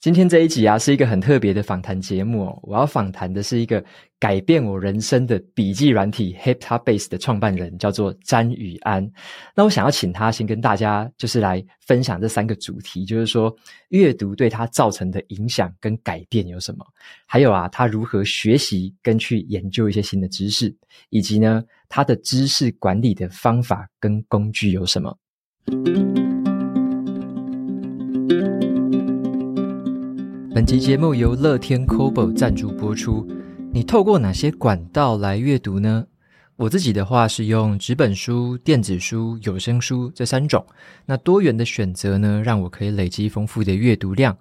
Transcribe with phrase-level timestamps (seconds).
[0.00, 2.58] 今天这一集啊，是一个很特别的访谈节目哦。
[2.62, 3.84] 我要访谈的是一个
[4.20, 9.10] 改变我人生的笔记软体 Heptabase 的创办人，叫做詹宇安。
[9.56, 13.52] 那我想要请他先跟大家就是来分享这三个主题，就是说
[13.88, 16.86] 阅读对他造成的影响跟改变有什么，
[17.26, 20.72] 还有啊，他如何学习跟去研究一些新的知识，
[21.10, 25.18] 以及呢，他的知识管理的方法跟工具有什么。
[30.58, 33.24] 本集节目由乐天 Kobo 赞助播出。
[33.72, 36.04] 你透过哪些管道来阅读呢？
[36.56, 40.66] 我自己的话是用纸本书、电子书、有声书这三种。
[41.06, 44.36] 那多元的选择呢，让我可以累积丰富的阅读量。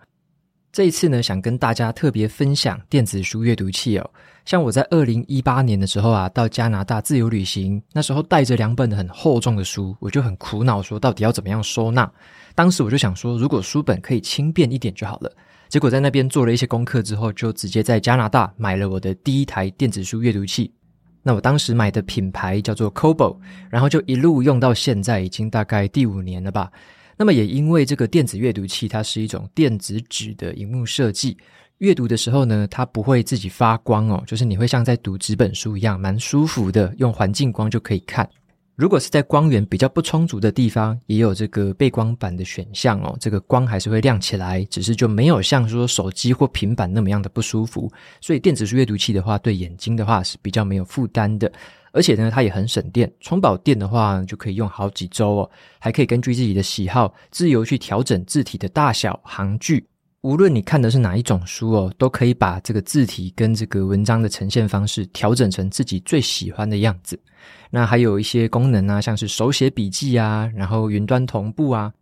[0.71, 4.09] 这一次呢，想跟大家特别分享电子书阅读器哦。
[4.43, 12.11] 像我在二零一八年的时候啊，到加拿大自由旅行，那时候带着两本很厚重的书，我就很苦恼，说到底要怎么样收纳。
[12.55, 15.31] 当时我就想说，如果书本可以轻便一点就好了。
[15.69, 20.71] 结果在那边做了一些功课之后，就直接在加拿大买了我的第一台电子书阅读器。
[21.23, 23.37] 那我当时买的品牌叫做 Kobo，
[23.69, 26.71] 然后就一路用到现在，已经大概第五年了吧。
[27.17, 31.35] 那么也因为这个电子阅读器，它是一种电子纸的荧幕设计，
[31.79, 38.29] 阅读的时候呢，它不会自己发光哦，就是你会像在读纸本书一样，蛮舒服的，用环境光就可以看。
[38.77, 43.17] 如果是在光源比较不充足的地方，也有这个背光板的选项哦。
[43.19, 47.91] 这个光还是会亮起来，只是就没有像说手机或平板那么样的不舒服。
[48.21, 51.51] 所以电子书阅读器的话，对眼睛的话是比较没有负担的，
[51.91, 53.11] 而且呢，它也很省电。
[53.19, 59.87] 充饱电的话，就可以用好几周哦，还可以根据自己的喜好自由去调整字体的大小、行距。
[60.21, 67.19] 无论你看的是哪一种书哦，都可以把这个字体跟这个文章的呈现方式调整成自己最喜欢的样子。
[67.71, 71.93] 那还有一些功能啊，像是手写笔记啊，然后云端同步啊。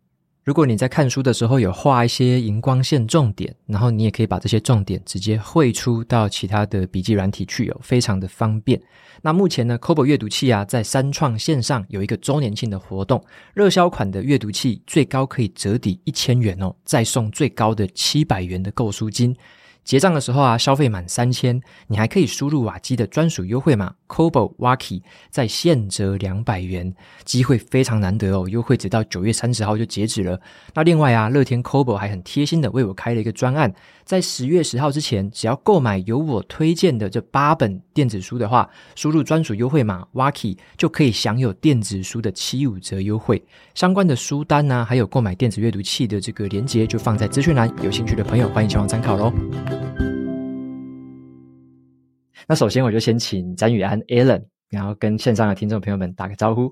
[0.44, 8.80] 如果你在看书的时候有画一些荧光线重点，然后你也可以把这些重点直接汇出到其他的笔记软体去哦，非常的方便。
[9.24, 19.36] 那目前呢，Kobo 阅读器啊，在三创线上有一个周年庆的活动，热销款的阅读器最高可以折抵一千元哦，再送最高的七百元的购书金。
[19.84, 26.94] 结账的时候啊，消费满三千，你还可以输入瓦基的专属优惠码 Kobo Waki，在现折两百元，
[27.24, 30.40] 机会非常难得哦，优惠直到九月三十号就截止了。
[30.74, 33.74] 那另外啊，乐天 Kobo 还很贴心的为我开了一个专案，
[34.04, 43.44] 在十月十号之前，只要购买由我推荐的这八本电子书的话，输入专属优惠码 Waki 就可以享有电子书的七五折优惠。
[43.74, 50.15] 相关的书单呢、啊，还有购买电子阅读器的这个链接，就放在资讯栏，有兴趣的朋友欢迎前往参考喽。
[52.48, 56.72] 那首先我就先请詹宇安 Alan，然后跟线上的听众朋友们打个招呼。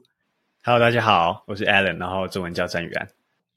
[0.64, 3.08] Hello，大家好，我是 Alan，然后中文叫詹宇安。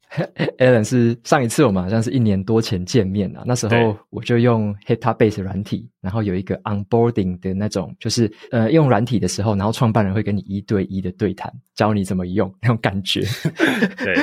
[0.56, 13.20] Alan 是上一次我们好像是一年多前见面了，那时候我就用 Heptabase 软体，然后有一个 onboarding 的那种，就是呃用软体的时候，然后创办人会跟你一对一的对谈，教你怎么用那种感觉。
[14.02, 14.16] 对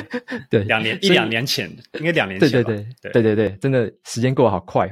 [0.50, 2.50] 对，两年一两年前，应该两年前。
[2.50, 4.92] 对对对对对对对，真的时间过得好快。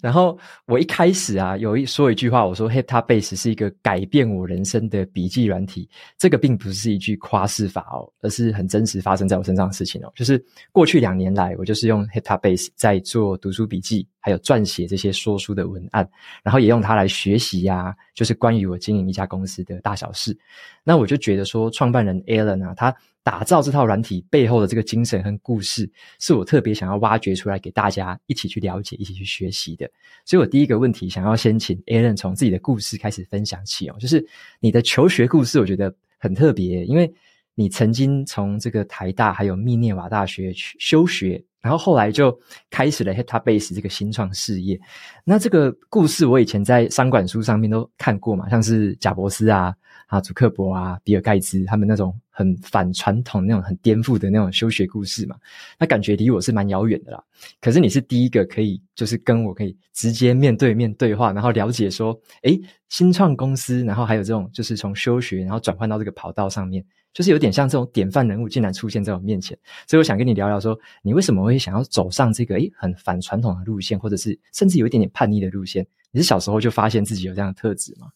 [0.00, 5.88] 然后我一开始啊，有一说一句话，我说 Heptabase 是一个改变我人生的笔记软体。
[6.18, 10.12] 这个并不是一句夸饰法哦，而是很真实发生在我身上的事情哦。
[10.14, 10.42] 就是
[10.72, 16.08] 过去两年来，我就是用 Heptabase 在做读书笔记，还有撰写这些说书的文案，
[16.42, 20.36] 然后也用它来学习呀、就是关于我经营一家公司的大小事。
[20.84, 22.94] 那我就觉得说，创办人 Alan 啊，他。
[23.22, 29.88] 打造这套软体背后的这个精神和故事，是我特别想要挖掘出来给大家一起去了解、一起去学习的。
[30.24, 34.26] 所以我第一个问题想要先请 Alan 从自己的故事开始分享起哦，就是
[34.58, 37.12] 你的求学故事，我觉得很特别，因为
[37.54, 42.36] 你曾经从这个台大还有密涅瓦大学去休学，然后后来就
[42.70, 44.80] 开始了 HetaBase 这个新创事业。
[45.24, 49.74] 那这个故事我以前在商管书上面都看过嘛，像是贾伯斯啊。
[50.06, 55.36] 啊，祖克伯啊，比尔盖茨他们那种很反传统、那种很颠覆的那种休学故事嘛，
[55.78, 57.22] 那感觉离我是蛮遥远的啦。
[57.60, 62.58] 可是你是第一个可以，就是跟我可以直接面对面对话，然后了解说，诶，
[62.88, 66.82] 新创公司，然后还有这种就是从休学然后转换到这个跑道上面，
[67.12, 69.54] 就是有点像这种典范人物竟然出现在我面前。
[69.86, 75.86] 所以我想跟你聊聊说，你为什么会想要走上这个诶很反传统的路线，或者是甚至有一点点叛逆的路线？
[76.10, 78.08] 你是小时候就发现自己有这样的特质吗？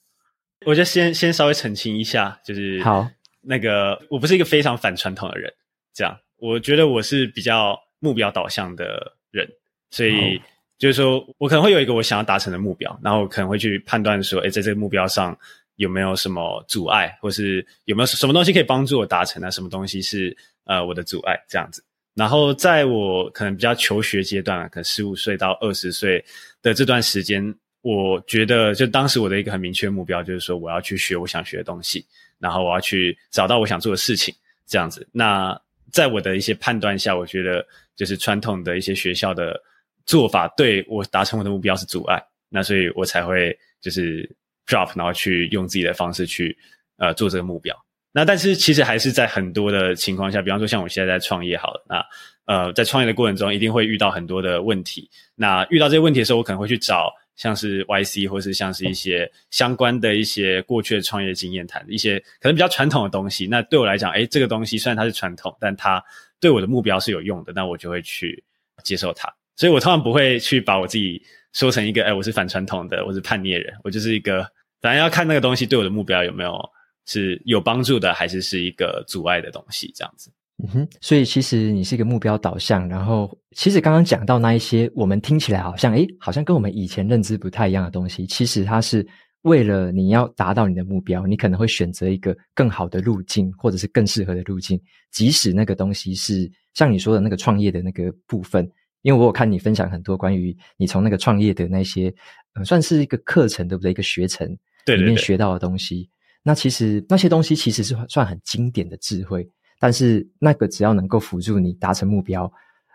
[0.66, 3.06] 我就先先稍微澄清一下，就是好，
[3.46, 5.52] 那个我不是一个非常反传统的人，
[5.92, 9.48] 这样，我觉得我是比较目标导向的人，
[9.90, 10.40] 所以
[10.78, 15.36] 就是说我可能会有一个我想要达成的目标，然后我可能会去判断说，哎，在这个目标上
[15.76, 19.50] 有没有什么阻碍，或是有没有什么东西可以帮助我达成啊？
[19.50, 21.84] 什么东西是呃我的阻碍这样子。
[22.14, 26.24] 然后在我可能比较求学阶段，可能十五岁到二十岁
[26.62, 27.42] 的这段时间，
[27.84, 32.02] 我觉得就当时我的一个很明确的目标就是说，我要去学我想学的东西，
[32.38, 34.34] 然后我要去找到我想做的事情，
[34.66, 35.06] 这样子。
[35.12, 35.54] 那
[35.92, 37.62] 在我的一些判断下，我觉得
[37.94, 39.60] 就是传统的一些学校的
[40.06, 44.26] 做法对我达成我的目标是阻碍，那所以我才会就是
[44.66, 46.56] drop，然后去用自己的方式去
[46.96, 47.76] 呃做这个目标。
[48.12, 52.02] 那但是其实还是在很多的情况下，比方说像我现在在创业好了，那
[52.46, 55.10] 呃在创业的过程中一定会遇到很多的问题。
[55.34, 63.46] 那遇到这些问题的时候，我可能会去找像是 YC 或是像是一些相关的一些过去的创业经验谈一些可能比较传统的东西。
[63.46, 66.02] 那对我来讲，哎，这个东西虽然它是传统，但它
[66.40, 68.42] 对我的目标是有用的，那我就会去
[68.82, 69.32] 接受它。
[69.56, 71.22] 所以我通常不会去把我自己
[71.52, 74.42] 说成一个，哎，我是反传统的，我是叛逆人，我就是一个，
[74.80, 76.58] 反正要看那个东西对我的目标有没有
[77.06, 80.30] 是有帮助的，还是是一个阻碍的东西，这样子。
[80.62, 89.06] 嗯哼，所以其实你是一个目标导向，然后其实刚刚讲到那一些，我们听起来好像，诶，好像跟我们以前认知不太一样的东西，其实它是
[89.42, 94.80] 为了你要达到你的目标，你可能会选择一个更好的路径，或者是更适合的路径，
[95.10, 98.70] 即使那个东西是像你说的那个创业的那个部分。
[99.02, 102.10] 因为我有看你分享很多关于你从那个创业的那些，
[102.54, 103.90] 嗯，算是一个课程对不对？
[103.90, 104.48] 一个学程
[104.86, 105.96] 里面学到的东西。
[105.96, 106.10] 对对对。
[106.42, 109.46] 那其实那些东西其实是算很经典的智慧，
[109.84, 112.50] 但是那个只要能够辅助你达成目标，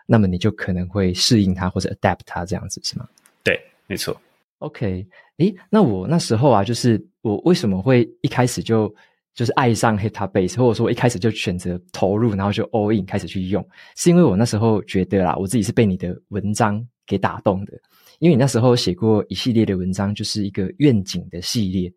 [0.06, 3.06] 那么你就可能会适应它或者 adapt 它这样子，是吗？
[3.44, 3.56] 对，
[3.86, 4.20] 没错。
[4.58, 5.06] OK，
[5.36, 8.92] 诶，那我那时候啊，就是我为什么会一开始就。
[9.32, 13.66] 就是爱上 Heptabase，或者说我一开始就选择投入，然后就 all in 开始去用，
[13.96, 17.72] 是因为我那时候觉得啦，我自己是被你的文章给打动的，
[18.18, 21.90] 因为你那时候写过一系列的文章，就是一个愿景的系列，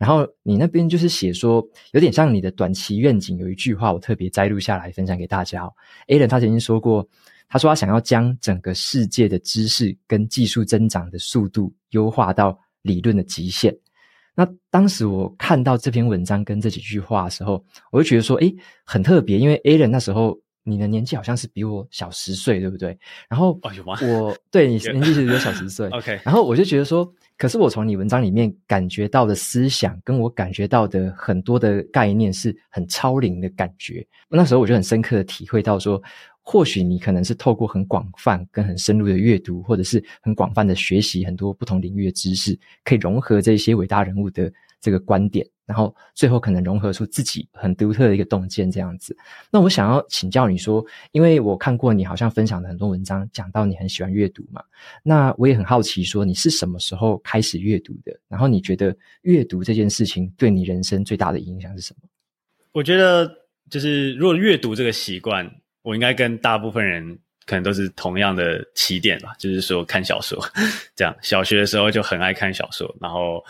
[0.00, 1.62] 然后你那边就是写说，
[1.92, 5.72] 有点像你的短期愿景，有一句话我特别摘录下来分享给大家哦。
[6.08, 7.06] Alan 他曾经说过，
[7.50, 13.76] 他说他想要将整个世界的知识跟技术增长的速度优化到理论的极限。
[14.34, 17.62] 那当时我看到这篇文章跟这几句话的时候，
[17.92, 18.56] 我就觉得说，诶，
[18.86, 20.40] 很特别，因为 Alan 那时候
[20.70, 22.96] 你的年纪好像是比我小十岁，对不对？
[23.28, 26.20] 然后我、哦、对你年纪其实比我小十岁， OK。
[26.24, 34.06] 然后我就觉得说，可是我从你文章里面感觉到的思想，跟我感觉到的很多的概念是很超龄的感觉。
[34.28, 36.00] 那时候我就很深刻的体会到说。
[36.42, 49.16] 或许你可能是透过很广泛跟很深入的阅读，或者是很广泛的学习很多不同领域的知识，可以融合这些伟大人物的这个观点，然后最后可能融合出自己很独特的一个洞见这样子。
[49.50, 54.62] 那我想要请教你说，因为我看过你好像分享的很多文章，讲到你很喜欢阅读嘛，
[55.02, 58.18] 那我也很好奇说你是什么时候开始阅读的？
[58.28, 62.08] 然后你觉得阅读这件事情对你人生最大的影响是什么？
[62.72, 63.30] 我觉得
[63.68, 65.50] 就是如果阅读这个习惯。
[65.82, 70.38] 我应该跟大部分人可能都是同样的起点吧，就是说看小说，
[70.94, 71.16] 这样。
[71.22, 73.42] 小学的时候就很爱看小说，然后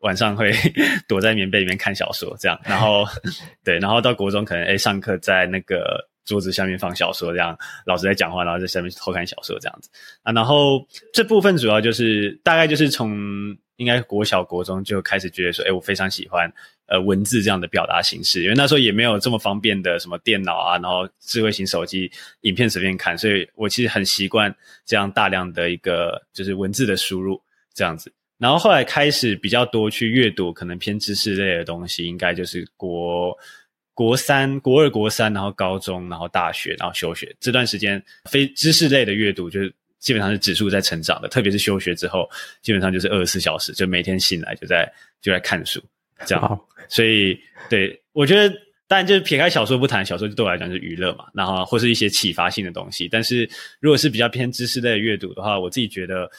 [0.00, 0.52] 晚上会
[1.08, 2.58] 躲在棉被里面看小说，这样。
[2.64, 3.04] 然后
[3.64, 9.88] 对，然后到国中可能诶上课在那个桌子下面放小说，这样老师在讲话，然后在下面偷看小说这样子
[10.22, 10.32] 啊。
[10.32, 16.52] 然后这部分主要就是大概就是从应该国小国中就开始觉得说，诶我非常喜欢。
[16.88, 22.08] 呃，文字这样的表达形式，因为那时候也没有这么方便的什么电脑啊，然后智慧型手机，
[22.42, 24.54] 影片随便看，所以我其实很习惯
[24.84, 27.42] 这样大量的一个就是文字的输入
[27.74, 28.12] 这样子。
[28.38, 33.36] 然后后来开始比较多去阅读，可能偏知识类的东西，应该就是国
[33.94, 42.28] 国三、国二、国三，然后高中，然后大学，然后休学这段时间，非知识类的阅读就是基本上是指数在成长的，特别是休学之后，
[42.62, 44.90] 基本上就是二十四小时，就每天醒来就在
[45.20, 45.82] 就在看书。
[46.24, 47.38] 这样，所以
[47.68, 48.48] 对，我觉得
[48.88, 53.06] 当然就是撇开小说不谈，小说就对我来讲是娱乐嘛，然后或是一些启发性的东西。
[53.06, 53.46] 但是
[53.80, 56.30] 如果是比较偏知识类的阅读的话，我自己觉得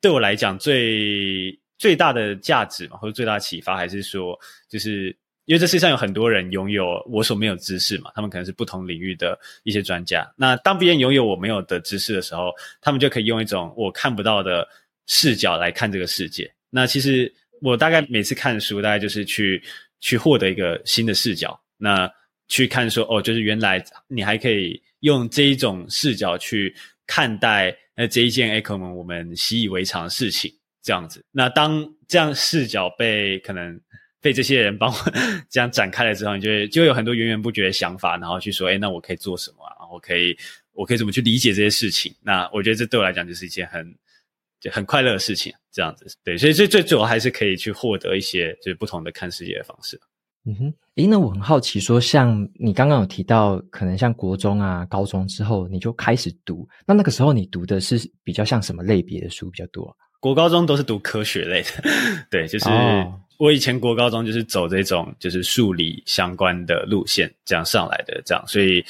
[0.00, 4.38] 对我来讲最最大的价值嘛，或者最大的启发，还是说，
[4.68, 5.14] 就是
[5.44, 10.30] 因为这世界上有很多人拥有我所没有知识嘛，他们可能是不同领域的一些专家。
[10.36, 14.66] 那当别人拥有我没有的知识的时候，他们就可以用一种我看不到的
[15.06, 16.52] 视角来看这个世界。
[16.70, 17.32] 那其实。
[17.62, 19.62] 我大概每次看书，大概就是去
[20.00, 21.60] 去获得一个新的视角。
[21.76, 22.10] 那
[22.48, 26.74] 去看说，哦，就是原来你还可以用这一种视角去
[27.06, 30.50] 看待那这一件 Echo 们我们习以为常的事情，
[30.82, 31.22] 这样子。
[31.30, 33.78] 那当这样视角被可能
[34.22, 34.96] 被这些人帮我
[35.50, 39.84] 这样展开了之后，你就会就有很多源源不绝的想法，然后去说，哎，那我可以做什么啊？
[39.92, 40.34] 我可以
[40.72, 42.16] 我可以怎么去理解这些事情？
[42.22, 43.94] 那我觉得这对我来讲就是一件很
[44.58, 46.06] 就很快乐的事情，这样子。
[46.24, 50.00] 对，所以最最主要还是可以去获得一些就是不同的看世界的方式。
[50.46, 59.94] 嗯哼，诶，那我很好奇说，说像你刚刚有提到，可能像国中啊、高中之后你就开始读，那那个时候你读的是比较像什么类别的书比较多？
[60.18, 61.68] 国高中都是读科学类的，
[62.30, 62.68] 对，就是
[63.38, 68.82] 我以前国高中就是走这种就是数理相关的路线这样上来的，这样，所以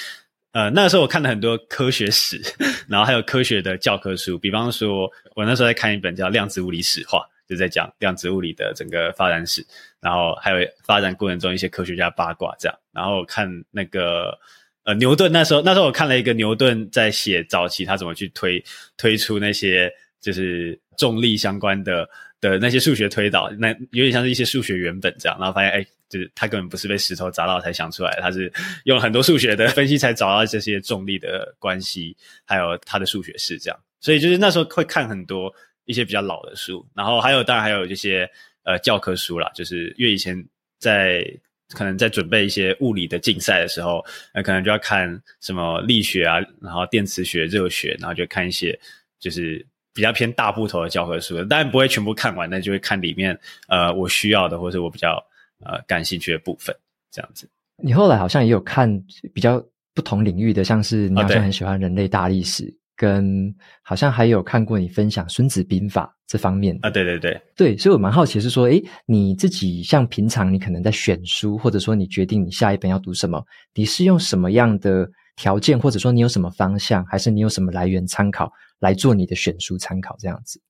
[0.52, 2.40] 呃那个时候我看了很多科学史，
[2.88, 7.19] 然后还有科学的教科书，比方说我那时候在看一本叫《量子物理史话》。
[7.50, 9.66] 就在讲量子物理的整个发展史，
[10.00, 14.38] 然后还有发展过程中一些科学家八卦这样，然后看那个
[14.85, 18.62] 呃牛顿那时候，那时候我看了一个牛顿在写早期他怎么去推
[18.97, 22.09] 推出那些就是重力相关的
[22.40, 28.52] 的那些数学推导，那有点像是一些数学原本这样，然后发现哎，就是他根本不是被石头砸到才想出来，他是
[28.85, 35.52] 用很多数学的分析才找到这些重力的关系，还有他的数学式这样，所以就是那时候会看很多。
[35.90, 38.30] 一些比较老的书，然后还有当然还有这些
[38.62, 40.40] 呃教科书啦，就是因为以前
[40.78, 41.26] 在
[41.75, 48.78] 可能在准备一些物理的竞赛的时候，呃，可能就要看什么力学啊，然后电磁学、热学，然后就看一些
[49.18, 55.20] 就是比较偏大部头的教科书，当然不会全部看完，那就会看里面呃我需要的或者我比较
[55.64, 56.75] 呃感兴趣的部分
[57.11, 57.49] 这样子。
[57.82, 58.88] 你后来好像也有看
[59.35, 59.61] 比较
[59.94, 62.73] 不同领域的，像是你好像很喜欢人类大历史。
[63.00, 73.42] 哦跟好像还有看过你分享《孙子兵法》这方面啊，对对对对，所以我蛮好奇是说，诶，你自己像平常你可能在选书，或者说你决定你下一本要读什么，
[73.75, 80.61] 你是用什么样的条件，或者说你有什么方向，还是你有什么来源参考来做你的选书参考这样子？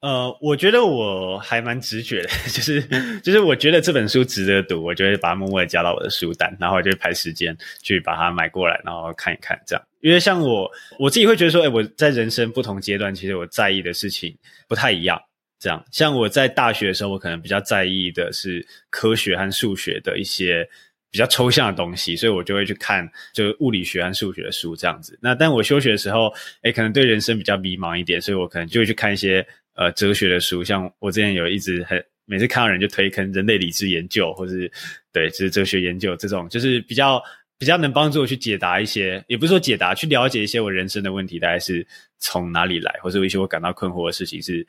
[0.00, 2.80] 呃，我觉得我还蛮直觉的， 就是
[3.20, 9.84] 就是我觉得这本书值得读，我就会把它默默的加到我的书单，然后我就排时间去把它买过来，然后看一看这样。
[10.00, 14.36] 因为像我我自己会觉得说，诶，我在人生不同阶段，其实我在意的事情
[14.68, 15.20] 不太一样。
[15.58, 20.64] 这样，像我在大学的时候，我可能比较在意的是科学和数学的一些
[21.10, 25.18] 比较抽象的东西，所以我就会去看就是物理学和数学的书这样子。
[25.20, 29.44] 那但我休学的时候，诶，可能对人生比较迷茫一点，所以我可能就会去看一些。
[29.78, 34.68] 呃，哲学的书，像我之前有一直很每次看到人就推坑人类理智研究，或是
[35.12, 37.22] 对，就是哲学研究这种，就是比较
[37.56, 41.86] 比较能帮助我去解答一些，也不是说解答，去了解一些我人生的问题，大概是
[42.18, 44.66] 从哪里来，或者有一些我感到困惑的事情，是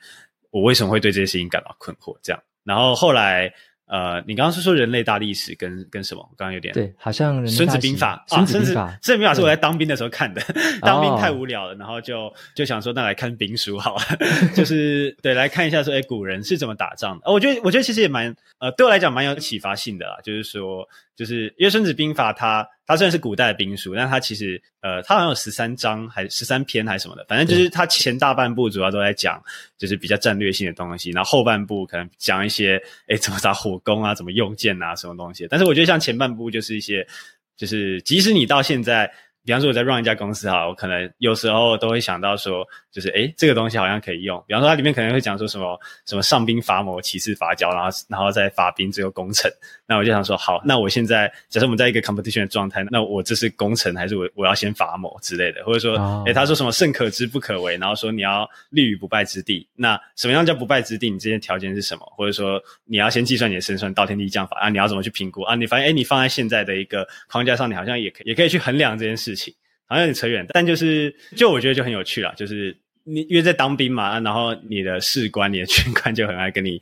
[0.50, 2.40] 我为什么会对这些事情感到困惑，这样。
[2.62, 3.52] 然后后来。
[3.90, 6.20] 呃，你刚刚是说人类大历史跟跟什么？
[6.22, 10.40] 我刚刚有点对，好像孙子兵法啊，孙子兵法，孙子兵法是我在当兵的时候看的，
[10.80, 14.02] 当兵太无聊了，然后就就想说，那来看兵书好了，
[14.54, 17.22] 就是对，来看一下说，哎，古人是怎么打仗的？
[17.26, 20.88] 哦，我觉得我觉得其实也蛮呃，对我来讲蛮有启发性的啦，就是说。
[21.20, 27.26] 就是因为《孙子兵法》它，它它虽然是古代的兵书，但它其实呃，它好像有十三章，还十三篇，还是什么的。
[27.28, 29.38] 反正就是它前大半部主要都在讲，
[29.76, 35.46] 就是比较战略性的东西，然后后半部可能讲一些，诶怎么打火攻啊，怎么用剑啊，什么东西。
[35.50, 37.06] 但是我觉得像前半部就是一些，
[37.54, 39.12] 就是即使你到现在。
[39.44, 44.42] 比方说我在 run 一家公司哈，我可能有时候都会想到说，就是诶这个东西好像可以用。
[44.46, 49.50] 比方说它里面可能会讲说什么什么上兵伐谋，其次伐交，然后然后再伐兵，最后攻城。
[49.86, 55.64] 那我就想说，好，那我现在假设我们在一个 competition 的状态，那我这是攻城还是我我要先伐谋之类的？
[55.64, 55.94] 或者说，
[56.24, 56.34] 诶、oh.
[56.34, 59.66] 他说什么胜可知不可为，然后说你要立于不败之地。
[59.74, 61.10] 那什么样叫不败之地？
[61.10, 62.04] 你这些条件是什么？
[62.14, 64.68] 或者说你要先计算你的胜算，道天地将法啊？
[64.68, 65.54] 你要怎么去评估啊？
[65.54, 69.54] 你发现诶你放在现在的一个框架上，你好像也可也可以去衡量这件事事情。
[69.86, 76.80] 好像有点扯远，但就是就我觉得就很有趣啦，就是你因为在当兵嘛，然后你的士官、你的军官就很爱跟你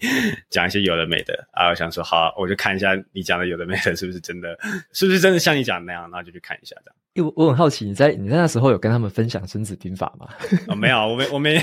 [0.51, 1.69] 讲一些有的没的啊。
[1.69, 4.59] 我想说，好，我就看一下你讲的有的没的，是不是真的，
[4.93, 6.97] 是不是真的像你讲的那样，然后就去看一下这样。
[7.19, 10.29] 因为我很好奇，你在你在那时候有跟他们分享《孙子兵法》吗？
[10.69, 11.57] 哦，没有，我没，我没，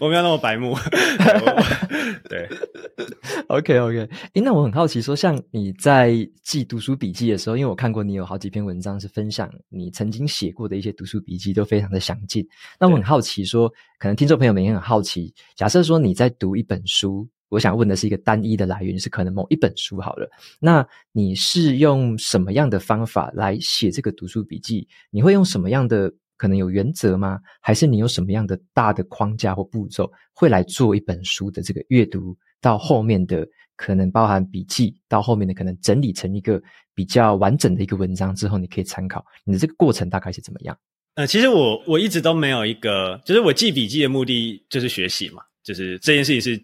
[0.00, 0.76] 我没有那么白目。
[2.28, 2.48] 对，
[3.46, 4.08] OK OK。
[4.32, 12.44] 诶，那我很好奇，说像你在记读书笔记的时候，因为我看过你有好几篇文章是分享你曾经写过的一些读书笔记，都非常的详尽。
[12.80, 17.28] 那我很好奇说，说可能听众朋友们也很好奇，假设说你在读一本书。
[17.48, 20.28] 我想问的是一个单一的来源，是可能某一本书好了。
[20.58, 24.86] 那你是用什么样的方法来写这个读书笔记？
[25.10, 27.38] 你会用什么样的可能有原则吗？
[27.60, 36.60] 还是你有什么样的大的框架或步骤，会来做一本书的这个阅读到后面的可能包含笔记，到后面的可能整理成一个
[36.94, 39.24] 比较完整的一个文章之后，你可以参考。
[39.44, 40.76] 你的这个过程大概是怎么样？
[41.14, 46.60] 呃，其实我我一直都没有一个，就是我记笔记的目的就是学习嘛，就是这件事情是。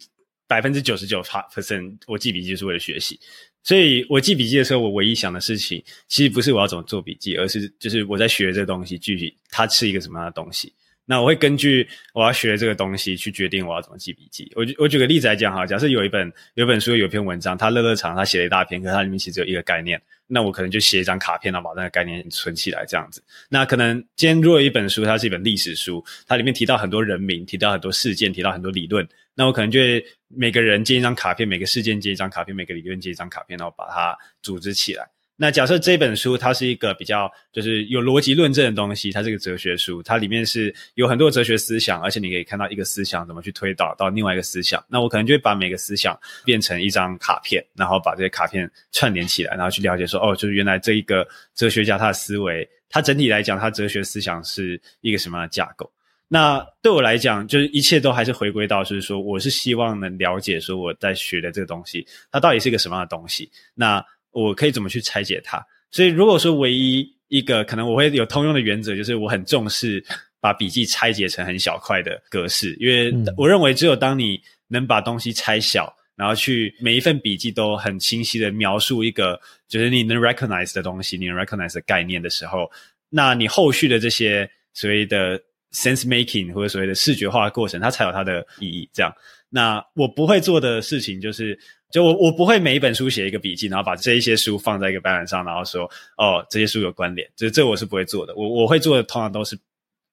[0.53, 3.19] 百分之九十九 percent，我记笔记就是为了学习，
[3.63, 10.71] 所以我记笔记的时候，我唯一想的事情，其实不是我要怎么做笔记，而是就是我在学这个东西，具体它是一个什么样的东西。
[11.07, 14.53] 那我会根据我要学这个东西去决定我要怎么记笔记。
[14.55, 20.01] 我我举个例子来讲哈，假设有一本有本书有篇文章，它乐乐长，它写了一大篇，可是它里面其实只有一个概念。
[20.29, 23.23] 那我可能就写一张卡片，然后把那个概念存起来，这样子。
[23.51, 35.09] 那可能今天如果有一本书，它是一本历史书，它里面提到很多人名，提到很多事件，提到很多理论，那我可能就会每个人接一张卡片，每个事件接一张卡片，每个理论接一张卡片，然后把它组织起来。
[35.35, 44.85] 那假设这本书它是一个比较就是有逻辑论证的东西，它是个哲学书，它里面是有很多哲学思想，而且你可以看到一个思想怎么去推导到另外一个思想。
[44.89, 55.91] 那我可能就会把每个思想变成一张卡片，然后把这些卡片串联起来，然后去了解说，哦，就是原来这一个哲学家他的思维，他整体来讲，他哲学思想是一个什么样的架构？
[56.33, 63.51] 那对我来讲，就是一切都还是回归到，就是说，我是希望能了解说我在学的这个东西，它到底是一个什么样的东西？
[63.75, 65.63] 那我可以怎么去拆解它？
[65.91, 70.03] 所以如果说唯一一个可能我会有通用的原则，就是我很重视
[70.41, 82.71] 把笔记拆解成很小块的格式，因为我认为只有当你能把东西拆小，然后去每一份笔记都很清晰的描述一个就是你能 recognize 的东西，你能 recognize 的概念的时候，
[83.11, 85.39] 那你后续的这些所谓的
[85.73, 88.89] sense making 或者所谓的视觉化的过程，它才有它的意义。
[88.93, 89.13] 这样，
[89.49, 91.59] 那我不会做的事情就是。
[91.93, 95.85] 就我我不会每一本书写一个笔记，然后把这一些书放在一个白板上，然后说
[96.17, 98.35] 哦，这些书有关联，这这我是不会做的。
[98.35, 99.55] 我我会做的通常都是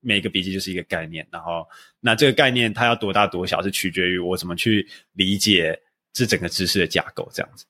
[0.01, 1.65] 每个笔记就是一个概念，然后
[2.01, 5.79] 那这个概念它要多大多小是取决于我怎么去理解
[6.11, 7.63] 这整个知识的架构这样子。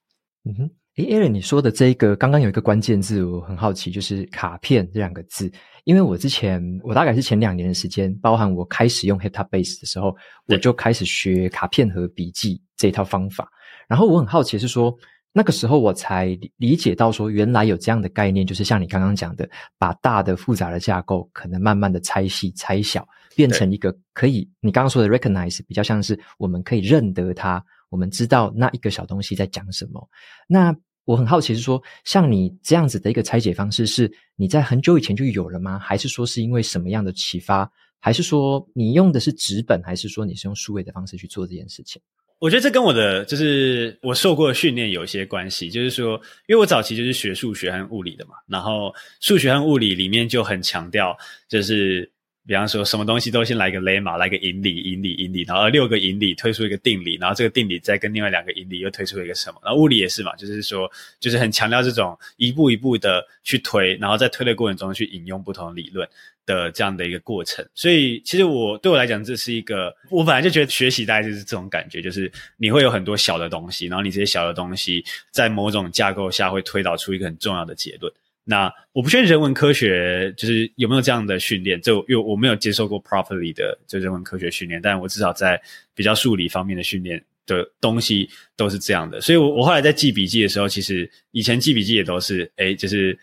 [0.46, 5.50] 嗯哼，诶，Aaron，你说的这一个刚刚有一个关键字，我很好奇，就是卡片这两个字，
[5.86, 10.14] 因为我之前我大概是前两年的时间，包含我开始用 Heptabase 的时候，
[10.48, 13.50] 我就开始学卡片和笔记这一套方法。
[13.88, 14.94] 然后我很好奇是说，
[15.32, 30.06] 那个时候我才理解到说，原来有这样的概念，就是像你刚刚讲的，把大的复杂的架构可能慢慢的拆细、拆小，变成一个可以你刚刚说的 recognize，比较像是我们可以认得它，我们知道那一个小东西在讲什么。
[30.46, 30.76] 那
[31.10, 35.80] 我很好奇是说，像你这样子的一个拆解方式，是你在很久以前就有了吗？
[35.80, 37.68] 还是说是因为什么样的启发？
[38.00, 39.82] 还是说你用的是纸本？
[39.82, 42.00] 还是说你是用数位的方式去做这件事情？
[42.38, 46.14] 我觉得这跟我的就是我受过的训练有一些关系，就是说，
[46.48, 51.18] 因为我早期就是学数学和物理的嘛，然后数学和物理里面就很强调，
[51.48, 52.08] 就是
[52.48, 66.08] 比方说什么东西都先来个雷马来个引理，引理，引理，然后六个引理推出一个定理，然后这个定理再跟另外两个引理又推出一个什么，然后物理也是嘛，就是说，就是很强调这种一步一步的去推，然后在推的过程中去引用不同理论。
[66.46, 78.12] 的这样的一个过程，所以其实我对我来讲，这是一个我本来就觉得学习大概就是这种感觉，就是你会有很多小的东西，然后你这些小的东西在某种架构下会推导出一个很重要的结论。
[78.50, 85.62] 那我不确定人文科学就是有没有这样的训练，就因为我没有接受过 properly 的就人文科学训练，但我至少在
[85.94, 89.22] 比较数理方面的训练的东西都是这样的。
[89.22, 93.18] 所以我我后来在记笔记的时候，其实以前记笔记也都是诶就是。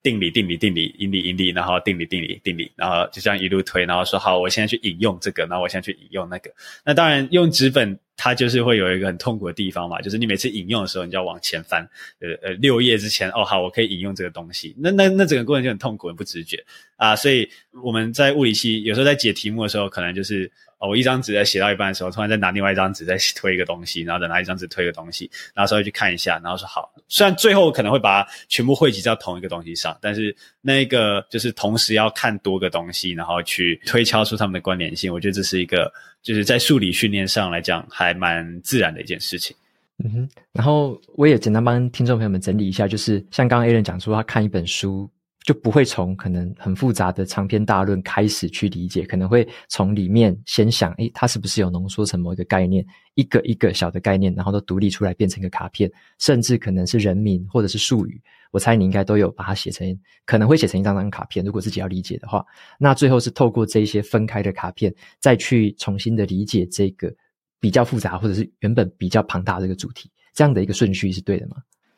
[0.00, 6.52] 定理，定理，定理，引理，引理，然后定理，定理，定理，然后就这样一路推，然后说好，我现在去引用这个，然后我现在去引用那个。
[6.84, 11.82] 那当然用纸本，它就是会有一个很痛苦的地方嘛，就是你每次引用的时候，你就要往前翻，
[12.20, 14.76] 呃呃，六页之前，哦好，我可以引用这个东西。
[14.78, 17.16] 那那那整个过程就很痛苦，很不直觉啊。
[17.16, 17.50] 所以
[17.82, 20.48] 我们在物理系有时候在解题目的时候，可能就是。
[20.88, 26.92] 我一张纸在写到一半的时候，突然再拿另外一张纸再推一个东西，然后再拿一张纸推一个东西，然后稍微去看一下，然后说好。
[27.08, 35.12] 虽然最后可能会把它全部汇集到同一个东西上，但是那个就是同时要看多个东西，然后去推敲出它们的关联性。
[35.12, 35.92] 我觉得这是一个
[36.22, 39.56] 就是在数理训练上来讲还蛮自然的一件事情。
[40.04, 45.08] 嗯哼，然后我也简单帮听众朋友们整理一下，就是像刚刚 aen 讲说，他看一本书。
[45.44, 61.44] 就不会从可能很复杂的长篇大论开始去理解，可能会从里面先想，诶，它是不是有浓缩成某一个概念，一个一个小的概念，然后都独立出来变成一个卡片，甚至可能是人名或者是术语，我猜你应该都有把它写成，可能会写成一张张卡片。
[61.44, 62.44] 如果自己要理解的话，
[62.78, 67.12] 那最后是透过这一些分开的卡片，再去重新的理解这个
[67.58, 71.56] 比较复杂或者是原本比较庞大的这个主题，这样的一个顺序是对的吗？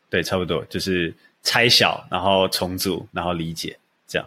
[0.08, 1.14] 对，差不多就是。
[1.44, 3.78] 拆小，然后重组，然后理解，
[4.08, 4.26] 这样。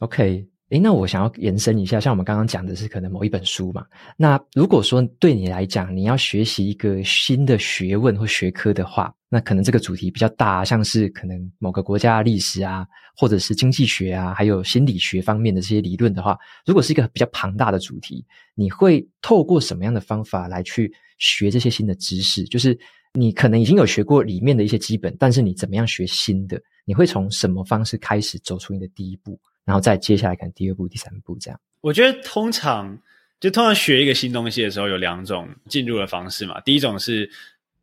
[0.00, 3.86] OK，诶，那我想要延伸一下，像我们刚刚讲的是可能某一本书嘛。
[4.16, 12.84] 那如果说对你来讲，你要学习一个新的学问或学科的话，那可能这个主题比较大，像是可能某个国家历史啊，
[13.16, 18.26] 或者是经济学啊，还有心理学方面的这些理论的话，如果是一个比较庞大的主题，
[18.56, 22.42] 你会透过什么样的方法来去学这些新的知识？
[22.42, 22.76] 就是。
[23.16, 26.60] 你可能已经有学过里面的一些基本，但是你怎么样学新的？
[26.84, 31.58] 你会从什么方式开始走出你的第一步，然后再接下来看第二步、第三步这样？
[31.80, 32.96] 我觉得通常
[33.40, 36.60] 就通常学一个新东西的时候，有两种进入的方式嘛。
[36.60, 37.28] 第一种是。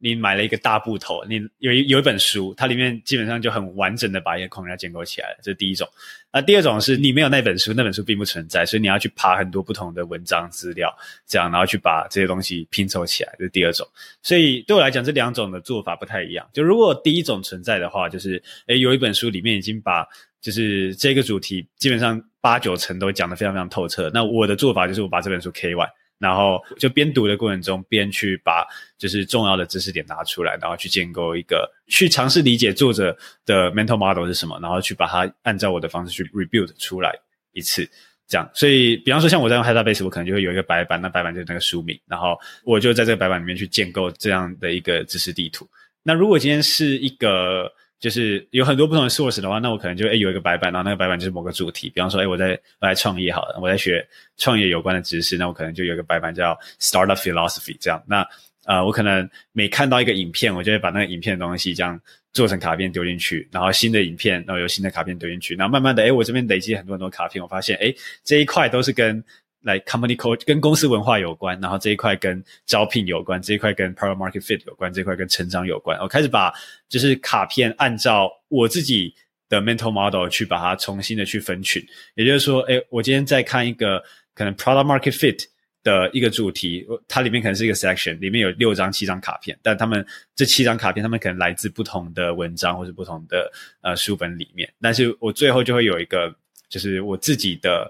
[0.03, 5.87] 你买了一个大部头，你有一有一本书，它里面基本上就很完整的把一个框架建构起来了，这是第一种。
[6.33, 10.93] 那第二种是你没有那本书，那本书并不存在，所以你要去爬很多不同的文章资料，
[11.25, 13.87] 这样然后去把这些东西拼凑起来，这是第二种。
[14.21, 16.45] 所以对我来讲，这两种的做法不太一样。
[16.51, 20.05] 就如果第一种存在的话，就是诶有一本书里面已经把
[20.41, 24.11] 就是这个主题基本上八九成都讲得非常非常透彻。
[24.13, 25.87] 那我的做法就是我把这本书 K 完。
[26.23, 28.65] 然后就边读的过程中，边去把
[28.97, 37.13] 就是重要的知识点拿出来，然后去建构一个，去尝试理解作者的 mental model 是什么，然后去把它按照我的方式去 rebuild 出来
[37.51, 37.85] 一次，
[38.25, 38.49] 这样。
[38.53, 45.67] 所以，比方说像我在用 Headspace，我可能就会有一个白板，那白板就是那个书名，然后我就在这个白板里面去建构这样的一个知识地图。
[46.01, 47.69] 那如果今天是一个
[48.03, 58.03] 就是有很多不同的 source 的话，那我可能就诶有一个白板，然后那个白板就是某个主题，比方说诶我在我在创业好了，我在学创业有关的知识，那我可能就有一个白板叫 Startup Philosophy 这样。
[58.05, 58.27] 那
[58.65, 61.97] 呃我可能每看到一个影片，我就会把那个影片的东西这样
[62.33, 69.23] 做成卡片丢进去，然后新的影片，然后有新的卡片丢进去，然后慢慢的诶我这边累积很多很多卡片，我发现诶这一块都是跟
[69.63, 75.97] 来、company culture 跟公司文化有关，然后这一块跟招聘有关，这一块跟 product market fit 有关，这一块跟成长有关。
[75.99, 76.53] 我开始把
[76.89, 79.15] 就是卡片按照我自己
[79.47, 81.81] 的 mental model 去把它重新的去分群，
[82.15, 84.03] 也就是说，诶，我今天在看一个
[84.35, 85.45] 可能 product market fit
[85.81, 93.49] 的一个主题，它里面可能是一个 section，里面有六张七张卡片，但他们这七张卡片，他们可能来自不同的文章或者不同的
[93.81, 96.35] 呃书本里面，但是我最后就会有一个
[96.67, 97.89] 就是我自己的。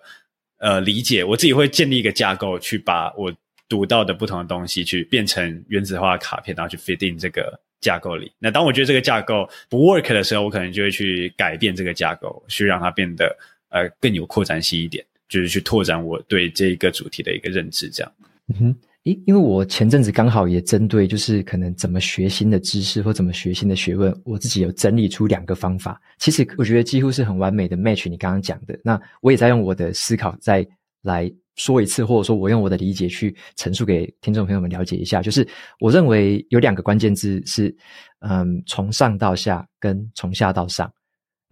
[0.63, 3.29] 呃，理解，我自己会建立一个架构，去把我
[3.67, 8.31] 读到的不同的东西，去变成原子化的卡片，然后去 fit in 这个架构里。
[8.39, 13.37] 那当我觉得这个架构不 work 的时候，我可能就会去改变这个架构，去让它变得
[13.71, 18.09] 呃更有扩展性一点，就是去拓展我对这一个主题的一个认知，这样。
[18.47, 18.75] 嗯哼。
[19.05, 26.01] 诶，因为我前阵子刚好也针对就是可能怎么学新的知识或怎么学新的学问，我自己有整理出两个方法。
[26.19, 28.79] 其实我觉得几乎是很完美的 match 你刚刚讲的。
[28.81, 30.65] 那我也在用我的思考再
[31.01, 35.21] 来说一次，或者说我用我的理解去陈述给听众朋友们了解一下。
[35.21, 35.45] 就是
[35.81, 37.75] 我认为有两个关键字是，
[38.19, 40.89] 嗯，从上到下跟从下到上。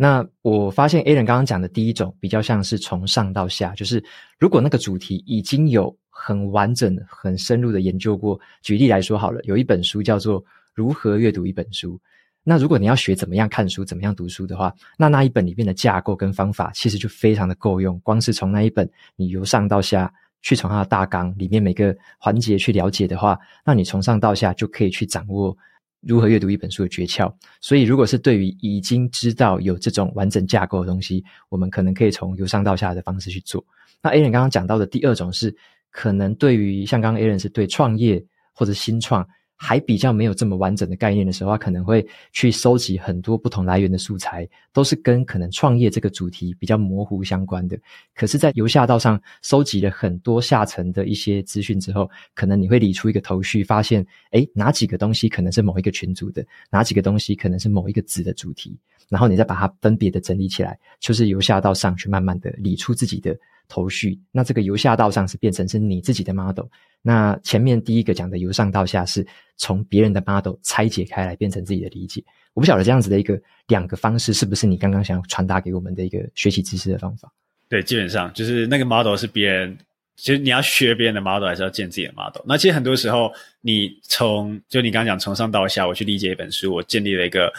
[0.04, 4.04] 那我发现 Alan 刚刚讲的第一种比较像是从上到下，就是
[4.40, 8.40] 如果那个主题已经有很完整、很深入的研究过。
[8.64, 11.98] 举例来说好了，有一本书叫做《如何阅读一本书》。
[12.44, 18.00] 那如果你要学怎么样看书、怎么样读书的话，那那一本里面的架构跟方法其实就非常的够用。
[18.00, 20.12] 光是从那一本，你由上到下
[20.42, 25.56] 去从它的大纲里面每个环节去了解的话，那你从上到下就可以去掌握。
[26.02, 27.34] 如何阅读一本书的诀窍？
[27.60, 33.64] 所以，如果是对于已经知道有这种完整架构的东西，我们可能可以从由上到下的方式去做。
[34.02, 35.56] 那 Alan 刚刚讲到的第二种是，
[35.90, 39.28] 可能对于像刚刚 Alan 是对创业或者新创。
[39.64, 47.78] 还比较没有这么完整的概念的时候，他可能会去收集很多不同来源的素材，都是跟可能创业这个主题比较模糊相关的。
[48.16, 58.76] 可是，在由下到上收集了很多下层的一些资讯之后，可能你会理出一个头绪，发现，诶，哪几个东西可能是某一个群组的，哪几个东西可能是某一个子的主题，
[59.10, 63.38] 然后你再把它分别的整理起来，就是由下到上去慢慢的理出自己的
[63.72, 64.20] 头绪。
[64.34, 66.66] 那这个由下到上是变成是你自己的 model。
[67.02, 72.22] 那前面第一个讲的由上到下是从别人的 model 拆解开来变成自己的理解，
[72.54, 77.32] 我不晓得这样子的一个两个方式是不是你刚刚想要传达给我们的一个学习知识的方法？
[77.70, 79.78] 对，基本上就是那个 model 是别人，
[80.18, 82.44] 其实你要学别人的 model 还是要建自己的 model？
[82.46, 83.32] 那其实很多时候
[83.62, 87.52] 你从就你刚刚讲从上到下，我去理解一本书，我建立了一个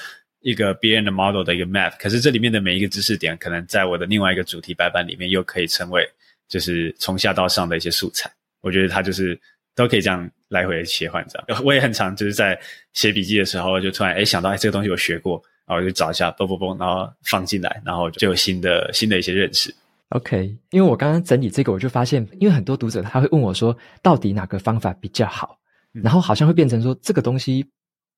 [0.42, 6.06] 一个别人的 model 的一个 map，可是这里面的每一个知识点，可能在我的另外一个主题白板里面又可以成为
[6.48, 8.30] 就是从下到上的一些素材。
[8.60, 9.38] 我觉得它就是
[9.74, 11.64] 都可以这样来回切换，这样。
[11.64, 12.58] 我也很常就是在
[12.92, 19.74] 写笔记的时候，就突然哎想到，哎这个东西我学过，然后我就找一下，嘣嘣嘣，然后放进来，然后就有新的新的一些认识。
[20.10, 25.58] OK，因为我刚刚整理这个，我就发现，因为很多读者他会问我说，到底哪个方法比较好？
[25.94, 27.66] 嗯、然后好像会变成说，这个东西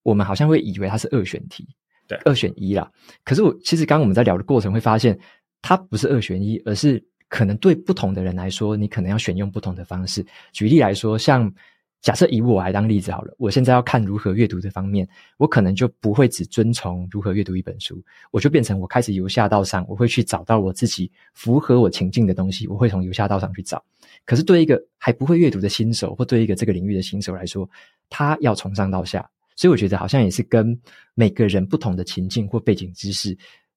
[0.03, 1.67] 我们好像会以为它是二选题，
[2.07, 2.91] 对，二选一啦。
[3.25, 5.19] 可是我其实刚刚我们在聊的过程会发现，
[5.63, 7.05] 它不是二选一，而是。
[7.27, 10.25] 可能对不同的人来说，你可能要选用不同的方式。
[10.53, 11.53] 举例来说，像
[12.01, 23.83] 假设以我来当例子好了，我现在要看如何阅读这方面，我可能就不会只遵从如何阅读一本书，我就变成我开始由下到上，我会去找到我自己符合我情境的东西，我会从由下到上去找。
[24.25, 27.69] 可是对一个还不会阅读的新手，或对一个这个领域的新手来说，
[28.09, 30.79] 他要从上到下，所以我觉得好像也是跟
[31.15, 33.37] 每个人不同的情境或背景知识。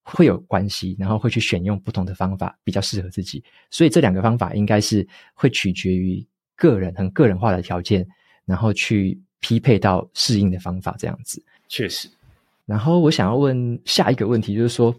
[0.09, 3.43] 会有关系，然后会去选用不同的方法比较适合自己。
[3.69, 8.07] 所以这两个方法应该是会取决于个人很个人化的条件，
[8.45, 11.43] 然后去匹配到适应的方法这样子。
[11.67, 12.07] 确实。
[12.65, 14.95] 然后我想要问下一个问题，就是说，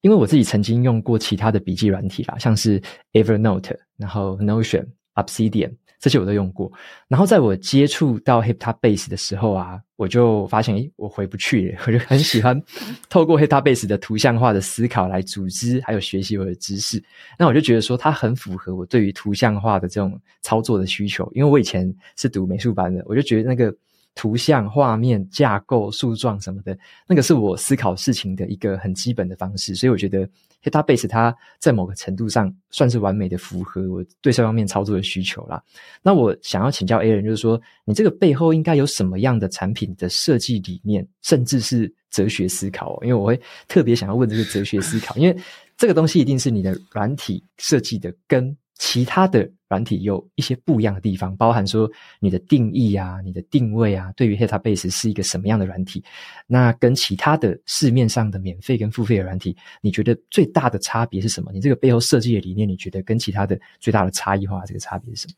[0.00, 5.72] 因为我自己曾经用过其他的笔记软体啦，像是 Evernote，然后 Notion、Obsidian。
[5.98, 6.70] 这些我都用过，
[7.08, 11.78] 然后在我接触到 HIP TA BASE 的时候啊，我就发现，诶，我回不去了。
[11.86, 12.60] 我就很喜欢
[13.10, 17.02] 透过 Hyptabase 的图像化的思考来组织还有学习我的知识。
[17.38, 23.74] 那我就觉得说，它很符合我对于图像化的这种操作的需求，因为我以前是读美术班的，我就觉得那个。
[24.18, 26.76] 图像、画面、架构、树状什么的，
[27.06, 30.28] 那个是我思考事情的一个很基本的方式，所以我觉得
[30.64, 35.62] Hyptabase 它在某个程度上算是完美的符合我对这方面操作的需求啦。
[36.02, 42.98] 那我想要请教 Aaron，就是说你这个背后应该有什么样的产品的设计理念，甚至是哲学思考？
[43.02, 45.36] 因为我会特别想要问这个哲学思考，因为
[45.76, 48.56] 这个东西一定是你的软体设计的根。
[48.78, 56.02] 其他的软体有一些不一样的地方，包含说你的定义啊、你的定位啊，对于 hit base 是一个什么样的软体？
[56.46, 61.52] 那跟其他的市面上的免费跟付费的软体，你觉得最大的差别是什么？
[61.52, 65.34] 你这个背后设计的理念，你觉得跟其他的最大的差异化这个差别是什么？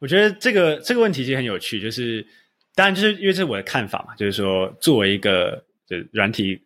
[0.00, 2.26] 我觉得这个这个问题其实很有趣，就是
[2.74, 6.60] 当然就是因为这是我的看法嘛，就是说作为一个就软体。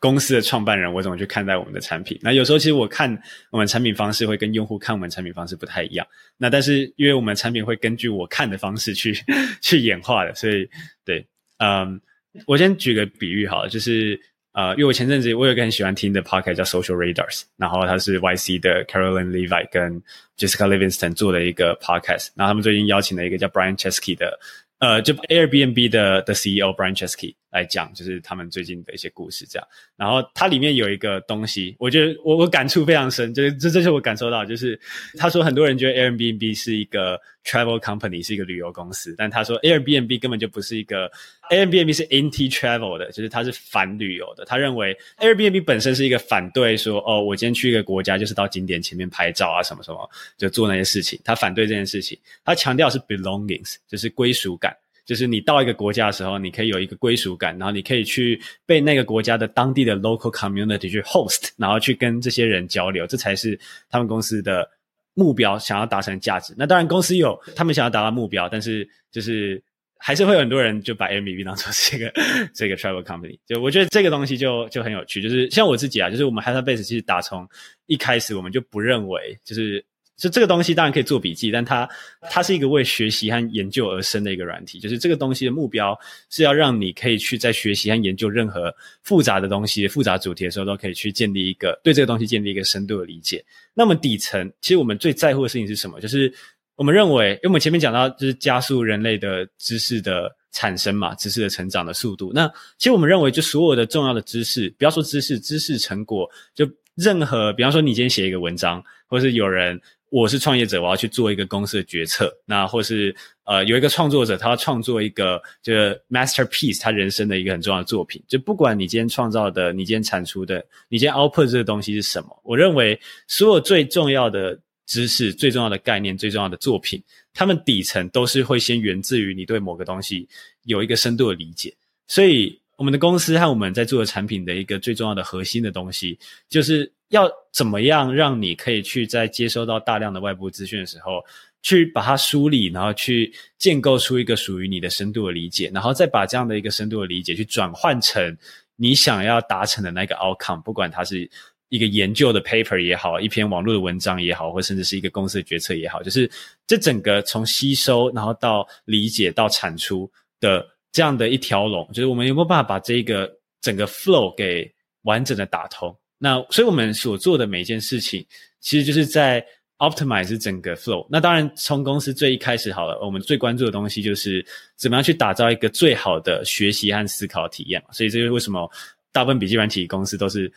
[0.00, 2.18] 公司的创办人，我怎么去看待我们的产品？
[2.22, 6.06] 那有时候其实我看我们产品方式会跟用户看我们产品方式不太一样。
[6.36, 9.12] 那但是因为我们产品会根据我看的方式去
[9.60, 10.68] 去演化的，所以
[11.04, 11.26] 对，
[11.58, 12.00] 嗯，
[12.46, 14.20] 我先举个比喻好了，就是
[14.52, 20.00] 呃，因为我前阵子我有一个很喜欢听的 podcast 叫 Social Radars，然后他是 YC 的 Caroline Levi 跟
[20.36, 24.38] Jessica Livingston 做的一个 podcast，然后他们最近邀请了一个叫 Brian Chesky 的。
[24.80, 29.68] 呃，就 Airbnb 的的 CEO Brian Chesky 来讲，就是他们最近的一些故事这样。
[29.96, 34.78] 然后它里面有一个东西，我觉得我我感触非常深，就是这这是我感受到，就是
[35.16, 41.10] 他说很多人觉得 Airbnb 是一个 travel company，是一个旅游公司，但他说 Airbnb 根本就不是一个
[41.50, 44.44] ，Airbnb 是 anti travel 的，就是它是反旅游的。
[44.44, 51.18] 他认为 Airbnb 本身是一个反对说，哦，我今天去一个国家就是到景点前面拍照啊，什么什么，就做那些事情。
[51.24, 54.76] 他反对这件事情，他强调是 belongings，就是归属感。
[55.08, 64.68] 就是你到一个国家的时候，你可以有一个归属感，然后你可以去被那个国家的当地的 local community 去 host，然后去跟这些人交流，这才是他们公司的
[65.14, 66.54] 目标，想要达成的价值。
[66.58, 69.62] 那当然，公司有他们想要达到目标，但是就是
[69.96, 72.12] 还是会有很多人就把 Airbnb 当做这个
[72.54, 73.38] 这个 travel company。
[73.46, 77.48] 就我觉得这个东西就就很有趣，就是像我自己啊，就是我们 Hyptabase 其实打从
[77.86, 79.82] 一开始我们就不认为就是。
[80.18, 81.88] 就这个东西当然可以做笔记，但它
[82.22, 84.80] 它是一个为学习和研究而生的一个软体。
[84.80, 85.96] 就是这个东西的目标
[86.28, 93.44] 是要让你可以去在学习和研究任何复杂的东西、复杂主题的时候，都可以去建立一个对这个东西建立一个深度的理解。
[93.74, 96.00] 那么底层，其实我们最在乎的事情是什么？
[96.00, 96.34] 就是
[96.74, 102.32] 我们认为，因为我们前面讲到，就是加速人类的知识的产生嘛，知识的成长的速度。
[102.34, 109.80] 那其实我们认为，就所有的重要的知识，不要说知识，知识成果，就任何，比方说你今天写一个文章，或是有人。
[110.10, 112.34] 我是创业者，我要去做一个公司的决策。
[112.44, 118.22] 那或是呃，有一个创作者，他要创作一个就是 masterpiece，他人生的一个很重要的作品。
[118.26, 127.02] 就不管你今天创造的，你今天产出的，你今天 output 这个东西是什么，我认为所有最重要的知识、最重要的概念、最重要的作品，
[127.34, 130.26] 他们底层都是会先源自于你对某个东西
[130.64, 131.74] 有一个深度的理解。
[132.06, 136.90] 所以，我们的公司和我们在做的产品的一个最重要的核心的东西，就是。
[137.10, 141.24] 要怎么样让你可以去在接收到大量的外部资讯的时候，
[141.62, 148.36] 去把它梳理，然后去建构出一个属于你的深度的理解，然后再把这样的一个深度的理解去转换成
[148.76, 151.26] 你想要达成的那个 outcome，不管它是
[151.70, 156.30] 一个研究的 paper 也好，一篇网络的文章也好，或甚至是一个公司的决策也好，就是
[156.66, 160.10] 这整个从吸收然后到理解到产出
[160.40, 164.70] 的这样的一条龙，就是我们有没有办法把这个整个 flow 给
[165.02, 165.94] 完整的打通？
[166.18, 168.24] 那所以我们所做的每一件事情，
[168.60, 169.44] 其实就是在
[169.78, 171.06] optimize 整个 flow。
[171.08, 177.80] 那当然，从公司最一开始好了，我们最关注的东西就是怎么样去打造一个最好的学习和思考体验。
[177.92, 178.68] 所以这就是为什么
[179.12, 180.52] 大部分笔记软体公司都是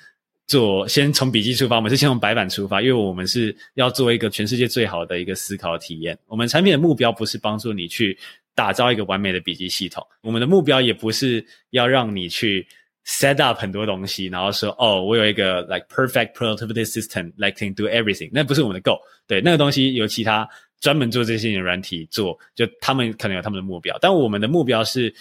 [0.47, 6.17] 做先从笔记出发，我们是先从白板出发，因为我们是要做一个全世界最好的一个思考体验。
[6.25, 8.17] 我们产品的目标不是帮助你去
[8.55, 12.67] 打造一个完美的笔记系统，我们的目标也不是要让你去。
[13.03, 18.29] set up 很多东西，然后说哦，我有一个 like perfect productivity system，like can do everything。
[18.31, 20.47] 那不是我们的 goal，对，那个东西由其他
[20.79, 25.11] 专门做这些的软体做，就他们可能有他们的目标，但我们的目标是，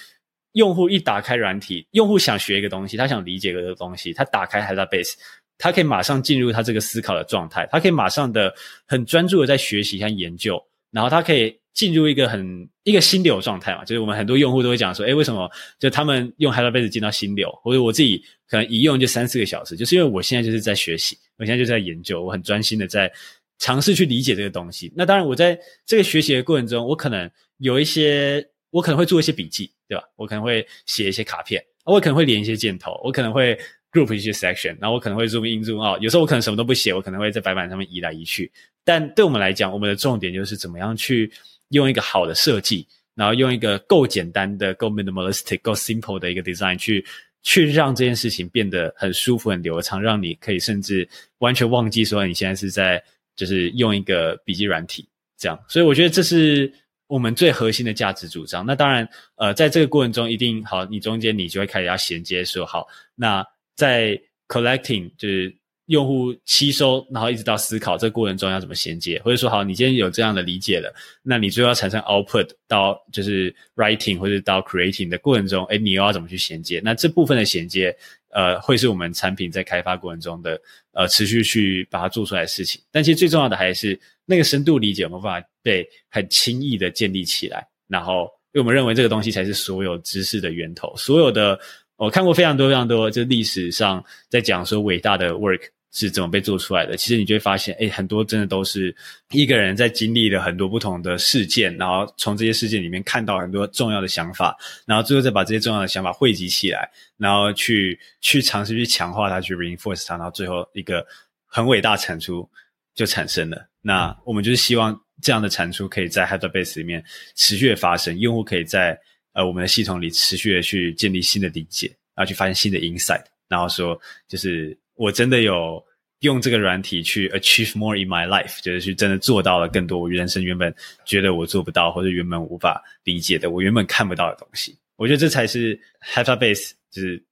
[0.52, 5.14] 用户一打开软体，用户想学一个东西，他想理解一个东西，他打开 Hyptabase，
[5.56, 8.54] 他可以马上进入他这个思考的状态，他可以马上的
[8.86, 13.84] 很专注的在学习和研究，然后他可以进入一个很一个心流状态嘛。
[13.84, 23.10] 就是我们很多用户都会讲说，诶，为什么就他们用 HydraBase 进到心流，或者我自己可能一用就三四个小时，就是因为我现在就是在学习，我现在就在研究，我很专心的在
[23.58, 24.92] 尝试去理解这个东西。
[24.96, 30.04] 那当然，我在这个学习的过程中，我可能有一些，我可能会做一些笔记，对吧？
[30.16, 31.62] 我可能会写一些卡片。
[31.84, 33.58] 我可能会连一些箭头，我可能会
[33.90, 36.00] group 一些 section，然后我可能会 zoom in zoom out。
[36.00, 38.52] 有时候我可能什么都不写，我可能会在白板上面移来移去。
[38.84, 41.32] 但对我们来讲，我们的重点就是怎么样去
[41.70, 47.04] 用一个好的设计，然后用一个够简单的、够 minimalistic、够 simple 的一个 design 去
[47.42, 53.02] 去让这件事情变得很舒服、很流畅，让你可以甚至完全忘记说你现在是在
[53.34, 55.58] 就是用一个笔记软体这样。
[55.68, 56.72] 所以我觉得这是。
[57.10, 65.52] 我们最核心的价值主张，那当然，呃，在这个过程中，一定好，你中间你就会开始要衔接说好，那在 collecting 就是
[65.90, 76.80] 用户吸收，然后一直到思考这个过程中要怎么衔接，或者说好，你今天有这样的理解了，那你最后要产生 output 到就是 writing 或者到 creating 的过程中，诶，你又要怎么去衔接？
[76.84, 77.92] 那这部分的衔接，
[78.30, 80.60] 呃，会是我们产品在开发过程中的
[80.92, 82.80] 呃持续去把它做出来的事情。
[82.92, 87.66] 但其实最重要的还是那个深度理解有没有办法被很轻易的建立起来。
[87.88, 90.94] 然后，因为我们认为这个东西才是所有知识的源头。
[90.96, 91.58] 所有的
[91.96, 95.62] 我看过非常多非常多，就历史上在讲说伟大的 work。
[95.92, 96.96] 是怎么被做出来的？
[96.96, 98.94] 其实你就会发现，诶，很多真的都是
[99.30, 111.04] 一个人在经历了很多不同的事件，然后从这些事件里面看到很多重要的想法，然后最后再把这些重要的想法汇集起来，然后去去尝试去强化它，去 reinforce 它，然后最后一个
[111.44, 112.48] 很伟大产出
[112.94, 113.68] 就产生了。
[113.82, 118.96] 那我们就是希望这样的产出可以在 HydraBase 里面持续的发生，用户可以在
[119.32, 124.78] 呃我们的系统里持续的去建立新的理解，然后去发现新的 insight，然后说就是。
[125.00, 125.82] 我真的有
[126.18, 130.74] 用这个软体去 achieve more in my life，就是去真的做到了更多我人生原本
[131.06, 134.76] 觉得我做不到或者原本无法理解的，我原本看不到的东西。
[134.96, 135.80] 我觉得这才是
[136.12, 137.22] HydraBase 就是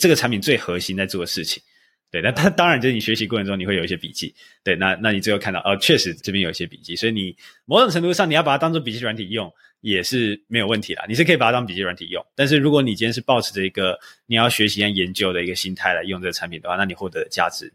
[0.00, 1.62] 这个产品最核心在做的事情。
[2.10, 7.36] 对，那它当然就是你学习过程中你会有一些笔记，对，那那你最后看到哦，确实这边有一些笔记，所以你
[7.66, 11.04] 某种程度上你要把它当做笔记软体用也是没有问题啦。
[11.08, 17.72] 你是可以把它当笔记软体用，但是如果你今天是抱持着一个你要学习研究的一个心态来用这个产品的话，那你获得的价值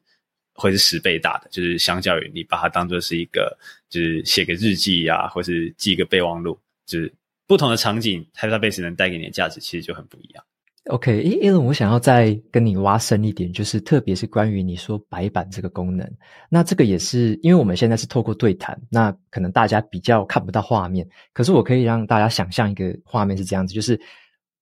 [0.53, 3.57] 会是十倍大的，就是相较于你把它当做是一个
[3.89, 7.11] 就是写个日记啊，或是记一个备忘录，就是
[7.47, 10.43] 不同的场景，HydraBase 能带给你的价值其实就很不一样。
[10.89, 16.05] OK，诶，Alan，我想要再跟你挖深一点，就是特别是关于你说白板这个功能，
[16.49, 23.97] 那这个也是因为我们现在是透过对谈，那可能大家比较看不到画面，可是我可以让大家想象一个画面是这样子，就是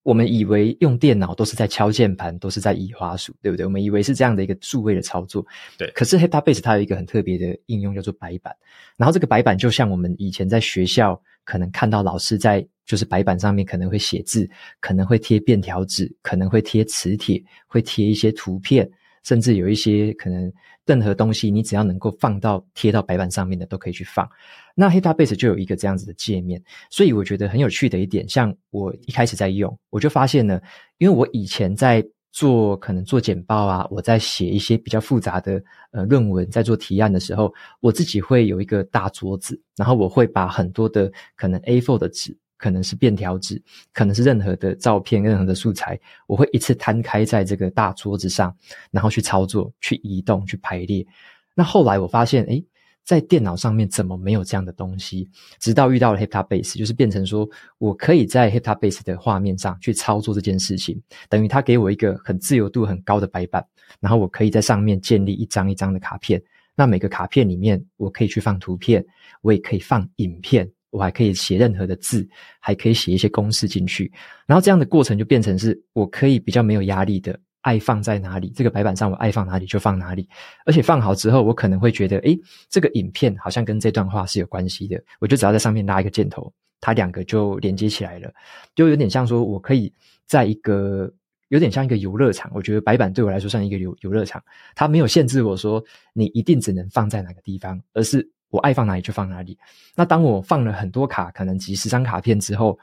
[0.04, 3.66] 我们以为用电脑都是在敲键盘，都是在移滑鼠，对不对？
[3.66, 5.44] 我们以为是这样的一个数位的操作，
[5.76, 5.90] 对。
[5.96, 8.56] 可是 HydraBase 它有一个很特别的应用叫做白板，
[8.96, 11.20] 然后这个白板就像我们以前在学校
[11.52, 12.66] 可能看到老师在。
[12.84, 14.50] 就是白板上面可能会写字，
[14.82, 18.90] 可能会贴便条纸，可能会贴磁铁，会贴一些图片，
[19.24, 20.52] 甚至有一些可能
[20.86, 24.30] 任何东西，你只要能够放到贴到白板上面的都可以去放。
[24.76, 30.60] 那 HydraBase 就有一个这样子的界面，所以我觉得很有趣的一点，像我一开始在用，我就发现呢，
[30.98, 32.06] 因为我以前在。
[32.32, 43.62] 做可能做简报啊，我在写一些比较复杂的呃论文，在做提案的时候，我自己会有一个大桌子，然后我会把很多的可能 A4 的纸，可能是便条纸，
[43.94, 48.56] 可能是任何的照片、任何的素材，我会一次摊开在这个大桌子上，
[48.92, 51.06] 然后去操作、去移动、去排列。
[51.54, 52.64] 那后来我发现，诶
[53.04, 55.30] 在电脑上面怎么没有这样的东西？
[55.60, 63.66] 直到遇到了 HydraBase，就是变成说我可以在 HydraBase 的画面上去操作这件事情，等于它给我一个很自由度很高的白板，
[64.00, 66.42] 然后我可以在上面建立一张一张的卡片。
[66.76, 69.06] 那每个卡片里面，我可以去放图片，
[69.42, 72.28] 我也可以放影片，我还可以写任何的字，
[72.60, 74.12] 还可以写一些公式进去。
[74.46, 77.38] 然后这样的过程就变成是我可以比较没有压力的。
[77.62, 80.28] 爱放在哪里，这个白板上我爱放哪里就放哪里，
[80.66, 88.34] 而且放好之后，我可能会觉得，诶，这个影片好像跟这段话是有关系的，我就只要在上面拉一个箭头，它两个就连接起来了，
[88.74, 89.94] 就有点像说我可以
[90.26, 91.12] 在一个
[91.50, 95.84] 有点像一个游乐场，我觉得白板对我来说像一个游游乐场，它没有限制我说
[96.14, 99.56] 你一定只能放在哪个地方，而是我爱放哪里就放哪里。
[99.96, 102.80] 那当我放了很多卡，可能几十张卡片之后，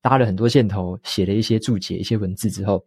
[0.00, 2.84] 搭了很多箭头，写了一些注解、一些文字之后。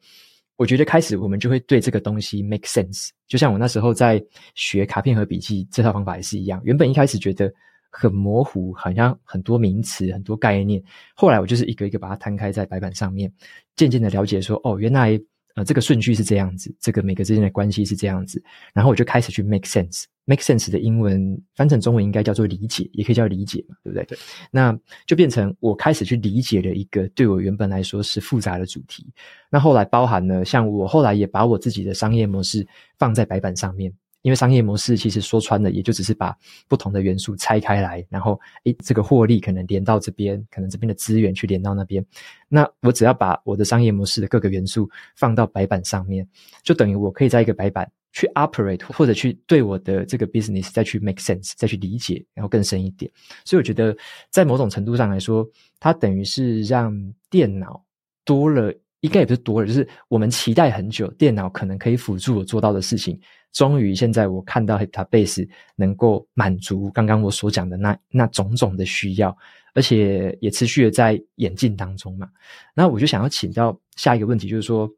[0.58, 6.62] 我觉得开始我们就会对这个东西 make sense，就像我那时候在学卡片和笔记这套方法也是一样。
[6.64, 7.51] 原本一开始觉得
[7.89, 10.82] 很模糊，好像很多名词、很多概念。
[11.14, 13.32] 后来我就是一个一个把它摊开在白板上面，
[13.76, 15.20] 渐渐的了解说，哦，原来
[15.56, 18.41] 呃，这个顺序是这样子，这个每个之间的关系是这样子，
[18.74, 20.03] 然后我就开始去 make sense。
[20.28, 24.03] make sense 的英文翻成中文应该叫做理解，也可以叫理解嘛，对不对？
[24.06, 24.18] 对。
[24.49, 24.76] 那
[25.06, 29.06] 就变成我开始去理解了一个对我原本来说是复杂的主题。
[29.49, 33.93] 那后来包含了像我后来也把我自己的商业模式放在白板上面。
[34.26, 36.36] 因为商业模式其实说穿了，也就只是把
[36.67, 42.03] 不同的元素拆开来，然后诶，这个获利可能连到这边，可能这边的资源去连到那边。
[42.49, 46.28] 那我只要把我的商业模式的各个元素放到白板上面，
[46.63, 53.11] 就等于我可以在一个白板去 operate，或者去对我的这个 business 再去 make sense，再去理解，然后更深一点。
[53.43, 53.95] 所以我觉得，
[54.32, 55.47] 在某种程度上来说，
[55.80, 56.91] 它等于是让
[57.30, 57.80] 电脑
[58.23, 63.21] 多了，应该也不是多了，就是我们期待很久，电脑可能可以辅助我做到的事情。
[63.56, 65.47] 终于，现在我看到 Hyptabase
[65.78, 69.36] 能够满足刚刚我所讲的那那种种的需要，
[69.74, 72.28] 而且也持续的在演进当中嘛。
[72.74, 74.91] 那我就想要请教下一个问题，就是说，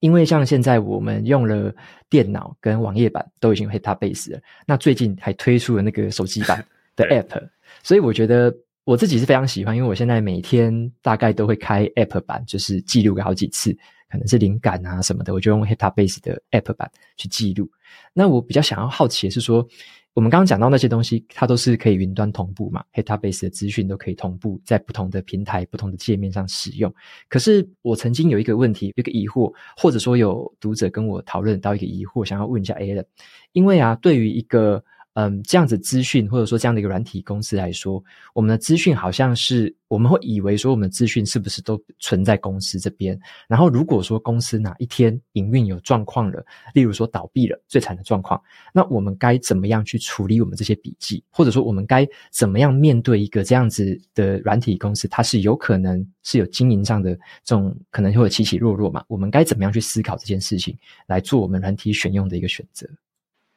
[0.00, 1.74] 因为像现在我们用了
[2.10, 6.62] 电脑跟网页版都已经有 Hyptabase 了，那最近还推出了那个手机版
[6.94, 7.48] 的 App，
[7.82, 8.54] 所以我觉得
[8.84, 13.74] 我自己是非常喜欢，因为我现在每天大概都会开 App 版，就是记录个好几次。
[14.10, 17.70] 可能是灵感啊什么的，我就用 Hyptabase 的 App 版去记录。
[18.12, 19.66] 那我比较想要好奇的是说，
[20.14, 26.92] 我们刚刚讲到那些东西，它都是可以云端同步嘛？Hyptabase 的资讯都可以同步在不同的平台、不同的界面上使用。
[27.28, 33.04] 可是我曾经有一个问题，一个疑惑，或者说有读者跟我讨论到一个疑惑，想要问一下 Alan，
[33.52, 34.84] 因为啊，对于一个
[35.20, 38.02] 嗯，这样子资讯或者说这样的一个软体公司来说，
[38.32, 43.18] 我们的资讯好像是我们会以为说我们的资讯是不是都存在公司这边？
[43.46, 46.42] 然后如果说公司哪一天营运有状况了，
[46.72, 48.40] 例如说倒闭了，最惨的状况，
[48.72, 51.22] 那我们该怎么样去处理我们这些笔记？
[51.28, 55.06] 或者说我们该怎么样面对一个这样子的软体公司？
[55.06, 57.14] 它是有可能是有经营上的
[57.44, 59.04] 这种可能会有起起落落嘛？
[59.06, 60.74] 我们该怎么样去思考这件事情，
[61.06, 62.88] 来做我们软体选用的一个选择？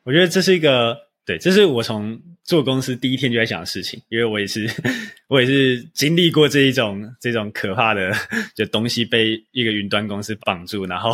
[0.03, 1.12] 我觉得这是一个。
[1.26, 4.69] 对，这是我从做公司第一天就在想的事情，因为我也是，
[5.30, 8.11] 我也是经历过这一种这种可怕的，
[8.53, 11.11] 就东西被一个云端公司绑住，然后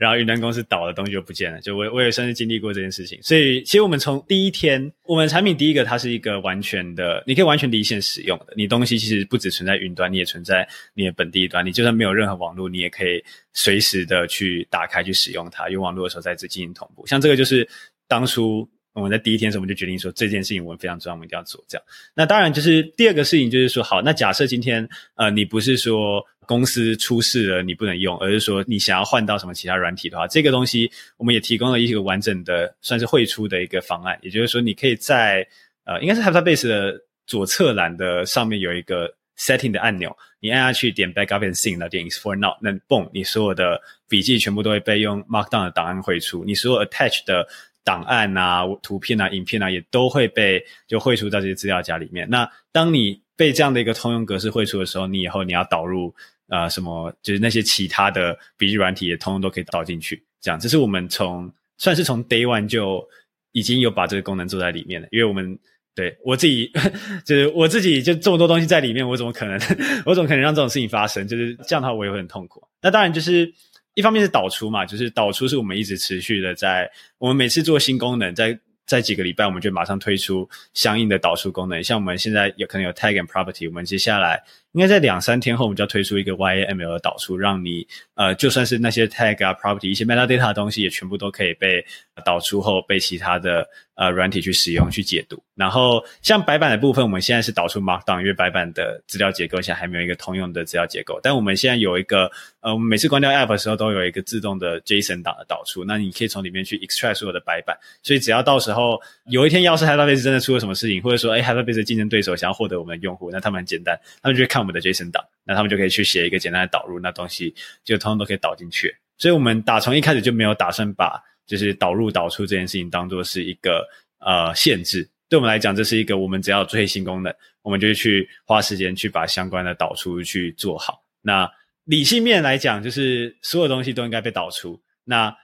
[0.00, 1.60] 然后云端公司倒了，东西就不见了。
[1.60, 17.06] 就我我也算是经历过这件事情，所以其实我们从第一天，我们产品第一个它是一个完全的，你可以完全离线使用的，你东西其实不只存在云端，你也存在你的本地端，你就算没有任何网络，你也可以随时的去打开去使用它，有网络的时候再次进行同步。
[17.06, 17.68] 像这个就是
[18.08, 18.68] 当初。
[18.94, 21.84] 我们在第一天时候，我们就决定说这件事情我们非常重要，我们一定要做这样。
[22.14, 34.16] 那当然就是第二个事情，就是说好，那假设今天呃你不是说公司出事了你不能用，而是说你想要换到什么其他软体的话，这个东西我们也提供了一个完整的算是汇出的一个方案。
[34.22, 35.44] 也就是说，你可以在
[35.84, 47.44] 呃应该是 Hyptabase 的左侧栏的上面有一个 setting 的按钮，你按下去点 backup and sync 那点 Yes for now，那嘣，你所有的笔记全部都会被用 Markdown 的档案汇出，你所有 attach 的。
[47.84, 52.26] 档案啊、图片啊、影片啊，也都会被就汇出到这些资料夹里面。
[52.30, 56.12] 那当你被这样的一个通用格式汇出的时候，你以后你要导入
[56.48, 60.22] 呃什么，就是那些其他的笔记软体也通通都可以导进去。
[60.40, 63.06] 这样，这是我们从算是从 Day One 就
[63.52, 65.06] 已经有把这个功能做在里面了。
[65.10, 65.58] 因为我们
[65.94, 66.72] 对我自己，
[67.26, 69.60] 就是我自己就这么多东西在里面，我怎么可能，
[70.06, 71.28] 我怎么可能让这种事情发生？
[71.28, 72.66] 就是这样的话，我也会很痛苦。
[72.80, 73.52] 那当然就是。
[73.94, 81.82] 一方面是导出嘛，就是导出是我们一直持续的在，我们每次做新功能，在在几个礼拜，我们就马上推出相应的导出功能。
[81.82, 84.42] 像我们现在有可能有 tag and property，我们接下来
[84.74, 91.84] 应该在两三天后，我们就要推出一个 YAML 的导出，让你呃，就算是那些 tag 啊 property 一些 metadata 的东西，也全部都可以被
[92.24, 95.40] 导出后被其他的呃软体去使用去解读。
[95.54, 101.20] 然后像白板的部分，我们现在是导出 Markdown，因为白板的资料结构现在还没有一个通用的资料结构。
[101.22, 107.78] 但我们现在有一个，呃，我们每次关掉 App 的时候都有一个自动的 JSON 档的导出，那你可以从里面去 extract 所有的白板。
[108.02, 117.54] 所以只要到时候有一天，要是 Hyptabase 真的出了什么事情，或者说哎 Hyptabase 的竞争对手想要获得我们的用户，那他们很简单，他们就会看我们的 JSON 档，那他们就可以去写一个简单的导入，那东西
[117.84, 118.94] 就通通都可以导进去。
[119.18, 123.86] 所以我们打从一开始就没有打算把就是导入导出这件事情当做是一个
[124.18, 125.08] 呃限制。
[125.28, 131.02] 对我们来讲，这是一个我们只要最新功能，我们就去花时间去把相关的导出去做好。
[131.20, 131.50] 那
[131.84, 134.80] 理性面来讲，就是所有东西都应该被导出。
[135.04, 135.34] 那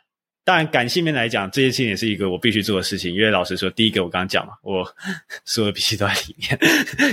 [0.50, 3.14] 当然，感性面来讲，这件事情也是一个我必须做的事情。
[3.14, 4.84] 因为老实说，第一个我刚刚讲嘛，我
[5.44, 6.58] 所有的笔记都在里面。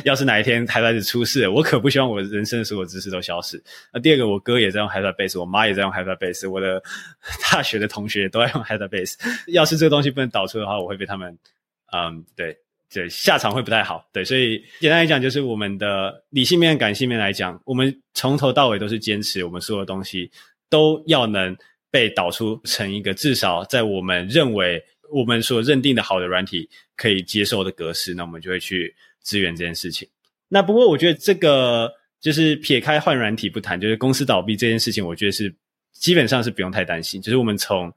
[0.06, 3.64] 要是哪一天還在出事，我可不希望我人生的所有知识都消失。
[3.94, 6.82] 那第二个，我哥也在用 Hyptabase，我妈也在用 Hyptabase，我的
[7.44, 9.14] 大学的同学都在用 Hyptabase。
[9.54, 11.38] 要是这个东西不能导出的话，我会被他们，
[11.94, 12.58] 嗯，对。
[12.92, 14.04] 对，下场会不太好。
[14.12, 20.32] 对，所以简单来讲，就是我们的理性面、感性面来讲，我们从头到尾都是坚持，我们所有的东西
[20.70, 21.56] 都要能
[21.98, 24.80] 被导出成一个至少在我们认为
[25.10, 30.08] 我们所认定的好的软体可以接受的格式，那我们就会去支援这件事情。
[30.48, 31.92] 那不过我觉得这个
[32.22, 35.52] 就是撇开换软体不谈，就是公司倒闭这件事情，我觉得是
[35.92, 37.20] 基本上是不用太担心。
[37.20, 37.92] 就是我们从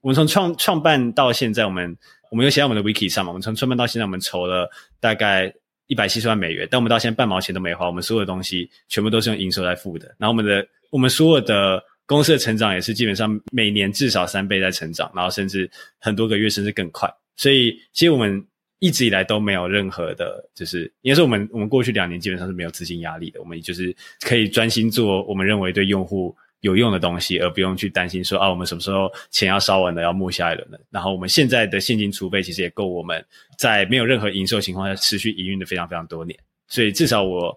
[0.00, 1.94] 我们从创创办到现在，我们
[2.30, 4.66] 我们有写在我们的 wiki 上嘛，我们从创办到现在，我们筹了
[4.98, 5.52] 大概
[5.88, 10.06] 一百七十万美元，但我们到现在半毛钱都没花，我们所有的东西全部都是用营收来付的。
[10.16, 17.08] 然后我们的我们所有的公司的成长也是基本上每年至少三倍在成长，然后甚至很多个月甚至更快。
[17.36, 18.44] 所以其实我们
[18.80, 30.78] 一直以来都没有任何的，就是应该说我们我们过去两年基本上是没有资金压力的，我们就是可以专心做我们认为对用户有用的东西，而不用去担心说啊，我们什么时候钱要烧完了，要募下一轮了。
[30.90, 33.24] 然后我们现在的现金储备其实也够我们
[33.56, 36.38] 在没有任何营收情况下持续营运的非常非常多年。
[36.68, 37.56] 所以至少我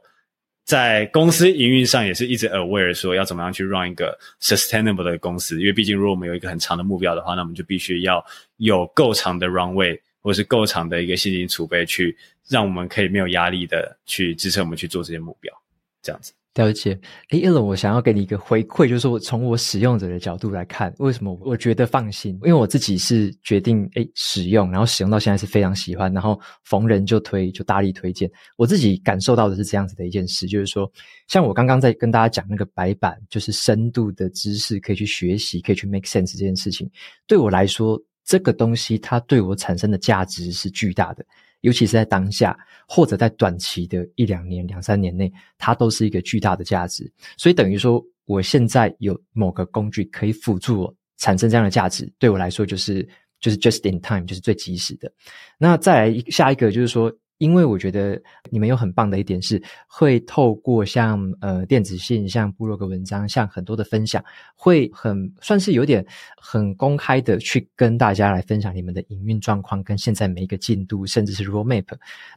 [0.65, 8.25] 在公司营运上也是一直 aware 说要怎么样去 run 一个 sustainable 的公司，因为毕竟如果我们有一个很长的目标的话，那我们就必须要
[8.57, 12.17] 有够长的 runway 或是够长的一个现金储备，去
[12.49, 15.53] 让我们可以没有压力的去支撑我们去做这些目标，
[16.01, 16.33] 这样子。
[16.55, 16.97] 了解，
[17.31, 22.33] 诶 Alan 我想要给你一个回馈，就是说从我使用者的角度来看，为什么我觉得放心？
[22.43, 28.31] 因为我自己是决定诶使用，然后使用到现在是非常喜欢，然后逢人就推，就大力推荐。
[28.55, 30.89] 我自己感受到的是这样子的一件事，就是说，
[31.27, 36.89] 像我刚刚在跟大家讲那个白板，就是深度的知识可以去学习，可以去 make sense 这件事情，
[37.27, 41.25] 对我来说，这个东西它对我产生的价值是巨大的。
[41.65, 42.55] 尤其是在当下，
[42.87, 47.11] 或者在短期的一两年、两三年内，它都是一个巨大的价值。
[47.37, 53.07] 所以等于说，我现在有某个工具可以辅助我产生这样的价值，对我来说就是
[53.39, 55.11] 就是 just in time，就是最及时的。
[55.57, 57.11] 那再来下一个就是说。
[57.37, 64.23] 因为我觉得你们有很棒的一点是，会透过像呃电子信、像部落格文章、像很多的分享，
[64.55, 66.05] 会很算是有点
[66.37, 71.83] 很公开的去跟大家来分享你们的营运状况跟现在每一个进度，甚至是 roadmap。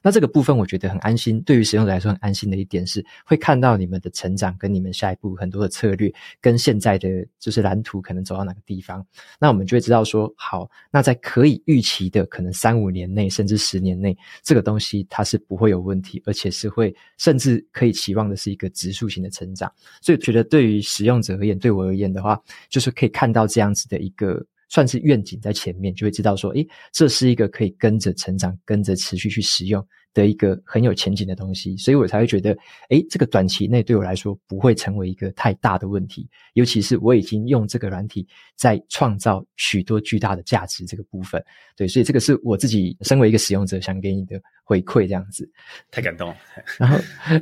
[0.03, 9.07] 那这个部分我觉得很安心，对于使用者来说很安心的一点是，会看到你们的成长跟你们下一步很多的策略跟现在的就是蓝图可能走到哪个地方。
[9.39, 14.88] 那我们就会知道说，好，那在可以预期的可能三五年内，甚至十年内，这个东西。
[15.09, 32.57] 它是不会有问题，而且是会甚至可以期望的是一个指数型的成长，所以觉得对于使用者而言，对我而言的话，就是可以看到这样子的一个算是愿景在前面，就会知道说，诶，这是一个可以跟着成长、跟着持续去使用的一个很有前景的东西，所以我才会觉得，
[32.91, 41.43] 诶，这个短期内对我来说不会成为一个太大的问题，尤其是我已经用这个软体在创造许多巨大的价值这个部分，
[41.77, 44.41] 对，所以这个是我自己身为一个使用者想给你的。
[44.69, 45.51] 回馈这样子，
[45.91, 46.37] 太感动了。
[46.77, 46.99] 然后，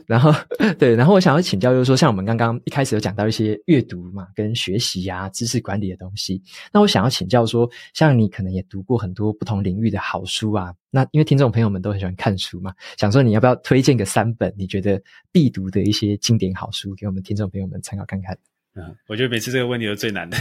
[0.06, 0.32] 然后，
[0.78, 6.40] 对，然后我想要请教，就是说，像我们刚刚一开始有讲到一些阅读嘛，跟学习啊、知识管理的东西。
[6.72, 10.72] 那我想要请教说，像你可能也读过很多不同领域的好书啊。
[10.96, 14.98] 那因为听众朋友们都很喜欢看书嘛，想说你要不要推荐个三本你觉得
[15.30, 18.38] 必读的一些经典好书给我们听众朋友们参考看看？
[18.76, 20.38] 嗯，我觉得每次这个问题都最难的，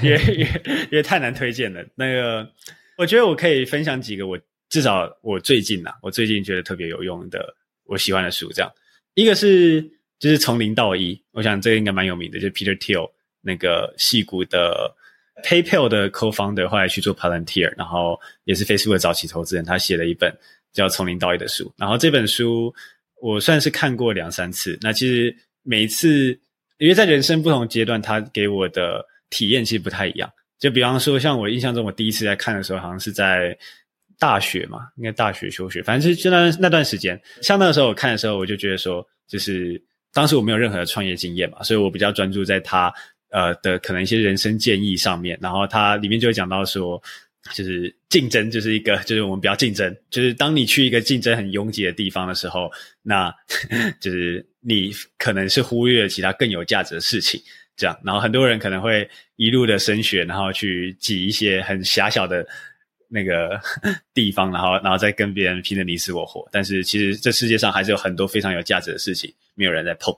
[0.00, 0.62] 也也
[0.92, 1.84] 也太难推荐了。
[1.96, 2.48] 那个，
[2.96, 4.38] 我觉得我可以分享几个我。
[4.68, 7.54] 至少我最近呐，我最近觉得特别有用的，
[7.84, 8.72] 我喜欢的书，这样
[9.12, 9.82] 一个是
[10.18, 13.10] 就是从零到一，我想这个应该蛮有名的，就是 Peter Thiel
[13.42, 14.96] 那个戏骨的
[15.44, 20.32] PayPal 的 Co-founder，后来去做 Palantir，然后也是 Facebook 的早期投资人，他写了一本
[20.72, 22.74] 叫《从零到一》的书，然后这本书
[23.20, 26.38] 我算是看过两三次，那其实每一次
[26.78, 33.56] 因为在人生不同阶段，他给我的体验其实不太一样，就比方说像我印象中，我第一次在看的时候，好像是在。
[34.18, 37.20] 大学嘛，应该大学休学，反正是就那那段时间。
[37.40, 42.92] 像那个时候我看的时候，我就觉得说，就是当时我没有任何的创业经验嘛，所以我比较专注在他
[43.32, 45.36] 呃的可能一些人生建议上面。
[45.42, 47.02] 然后他里面就会讲到说，
[47.52, 52.70] 就是竞争就是一个，就是我们不要竞争，就是当你去一个竞争很拥挤的地方的时候，
[53.02, 53.34] 那
[54.00, 57.42] 就是你可能是忽略了其他更有价值的事情。
[57.76, 62.46] 这样，然后很多人可能会一路的升学，然后去挤一些很狭小的。
[63.14, 63.60] 那个
[64.14, 66.48] 地方，然后，然后再跟别人拼得你死我活。
[66.50, 70.16] 但是，其实这世界上还是有很多非常有价值的事情，没有人在碰。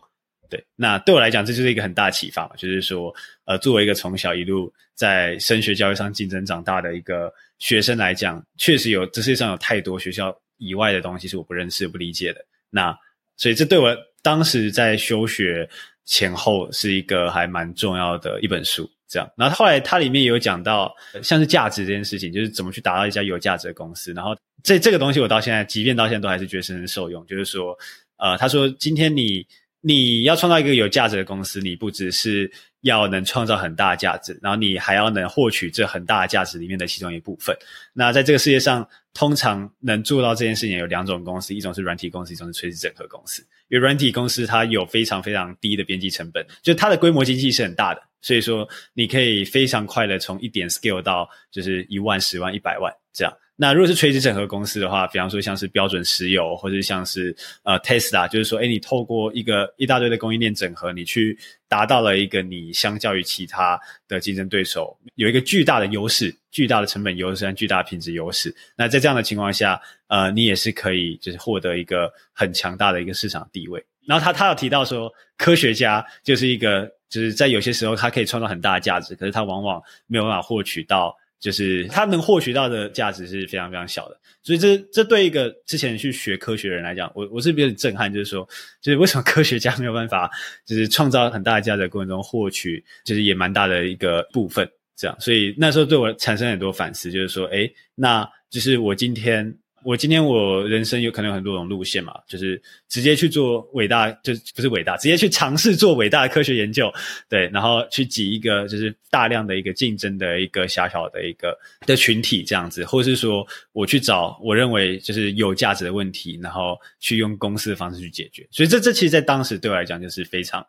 [0.77, 2.51] 那对我来讲，这就是一个很大启发嘛。
[2.57, 12.45] 就是说，呃，作为一个从小一路在升学教育上竞争长大的一个学生来讲，确实有这世界上有太多学校以外的东西是我不认识、不理解的。
[12.71, 12.97] 那
[13.37, 15.69] 所以，这对我当时在休学
[16.05, 18.91] 前后是一个还蛮重要的一本书。
[19.07, 20.93] 这样，然后后来它里面也有讲到，
[21.23, 24.13] 像是价值这件事情，就是怎么去打造一家有价值的公司。
[24.13, 24.35] 然后
[24.65, 27.25] 这这个东西，我到现在，即便到现在都还是觉得深深受用。
[27.27, 27.79] 就是说，
[28.17, 29.47] 呃，他说，今天你
[29.87, 37.55] 你要创造一个有价值的公司，你不只是要能创造很大的价值，然后你还要能获取这很大的价值里面的其中一部分。
[37.93, 43.43] 那在这个世界上，通常能做到这件事情有两种公司，一种是软体公司，一种是垂直整合公司。
[43.69, 53.33] 因为软体公司它有非常非常低的边际成本，就它的规模经济是很大的，所以说你可以非常快的从一点 scale 到就是一万、十万、一百万这样。
[53.57, 61.39] 那如果是垂直整合公司的话，比方说像是标准石油，或者像是呃 Tesla，就是说，诶，你透过一个一大堆的供应链整合，你去
[61.69, 68.53] 达到了一个你相较于其他的竞争对手有一个巨大的优势，巨大的成本优势和巨大的品质优势。
[68.77, 73.81] 那在这样的情况下，呃，你也是可以就是获得一个很强大的一个市场地位。
[74.05, 75.09] 然后他他有提到说，
[75.39, 81.17] 科学家就是一个就是在有些时候他可以创造很大的价值，可是他往往没有办法获取到。
[81.45, 88.49] 就是他能获取到的价值是非常非常小的，所以这这对一个之前去学科学的人来讲，我我是比较震撼，就是说，
[88.81, 90.31] 就是为什么科学家没有办法，
[90.65, 94.67] 就是创造很大的价值的过程中获取，就是也蛮大的一个部分，
[94.97, 99.55] 这样，所以那时候对我产生很多反思，就是说，诶，那就是我今天。
[99.85, 106.91] 我今天我人生有可能有很多种路线嘛，就是直接去做伟大，就不是伟大，直接去尝试做伟大的科学研究，
[107.29, 111.57] 对，然后去挤一个就是大量的一个竞争的一个小小的一个
[111.87, 118.47] 的群体这样子，或是说我去找我认为就是有价值的问题，然后去用公司的方式去解决。
[118.51, 120.67] 所以这这其实，在当时对我来讲就是非常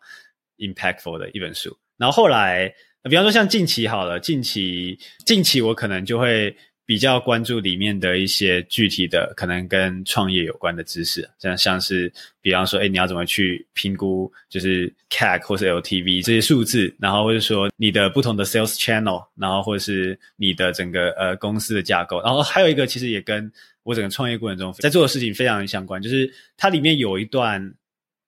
[0.58, 1.76] impactful 的一本书。
[1.98, 2.70] 然后后来，
[3.04, 6.54] 比方说像近期好了，近期近期我可能就会。
[6.86, 12.12] 比较关注里面的一些具体的可能跟创业有关的知识，像像是
[12.42, 27.74] 比方说，哎，你要怎么去评估就是 CAC 或是 LTV 这些数字，然后或者说你的不同的 sales channel，然后或者是你的整个呃公司的架构，然后还有一个其实也跟我整个创业过程中在做的事情非常相关，就是它里面有一段，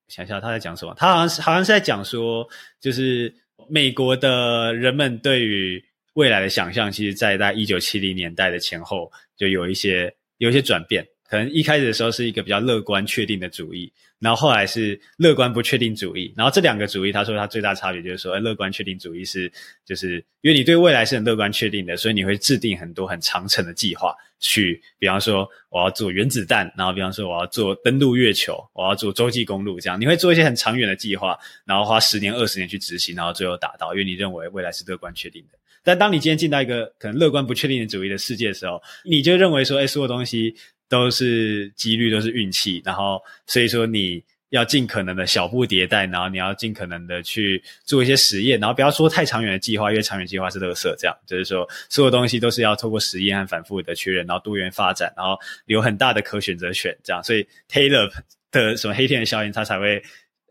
[0.08, 2.48] 想一下他在讲什么，他好像是好像是在讲说，
[2.82, 3.32] 就是
[3.70, 5.84] 美国的人们对于
[6.18, 11.08] 未来的想象，其实，在在一九七零年代的前后，就有一些有一些转变。
[11.30, 16.34] 可能一开始的时候是一个比较乐观确定的主义，然后后来是乐观不确定主义。
[16.36, 19.52] 然后这两个主义，他说他最大差别就是说，乐观确定主义是
[19.86, 35.60] 就是因为你对未来是很乐观确定的，所以你会制定很多很长程的计划，去比方说我要做原子弹，然后比方说我要做登陆月球，我要做洲际公路，这样你会做一些很长远的计划，然后花十年二十年去执行，然后最后达到，因为你认为未来是乐观确定的。
[35.88, 40.54] 但当你今天进到一个可能乐观不确定的主义的世界的时候，你就认为说，哎，所有东西
[40.90, 58.12] 都是几率，都是运气，然后所以说你要尽可能的小步迭代，然后你要尽可能的去做一些实验，然后不要说太长远的计划，因为长远计划是垃圾，这样就是说所有东西都是要透过实验和反复的确认，然后多元发展，然后有很大的可选择选，这样，所以 Taylor
[58.52, 60.04] 的什么黑天鹅效应，它才会。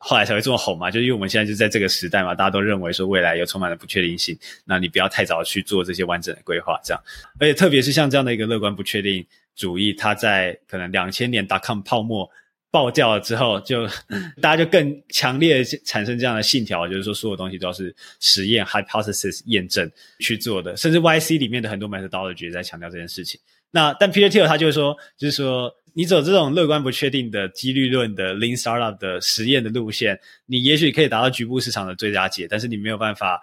[0.08, 7.02] 后来才会这么红嘛，就是因为我们现在就在这个时代嘛，大家都认为说未来有充满了不确定性，那你不要太早去做这些完整的规划，这样。
[7.40, 9.26] 而且特别是像这样的一个乐观不确定
[9.56, 12.30] 主义，它在可能两千年 dot-com 泡沫
[12.70, 13.84] 爆掉了之后，就
[14.40, 19.90] 大家就更强烈的产生这样的信条，就是说所有东西都要是实验 hypothesis 验证
[20.20, 23.40] 去做的，甚至 YC 里面的很多 methodology 也在强调这件事情。
[23.72, 25.74] 那但 Peter Thiel 他就是说，就是说。
[25.98, 33.40] 你走这种乐观不确定的几率论的 Lean Startup 的实验的路线，你也许可以达到局部市场的最佳解，但是你没有办法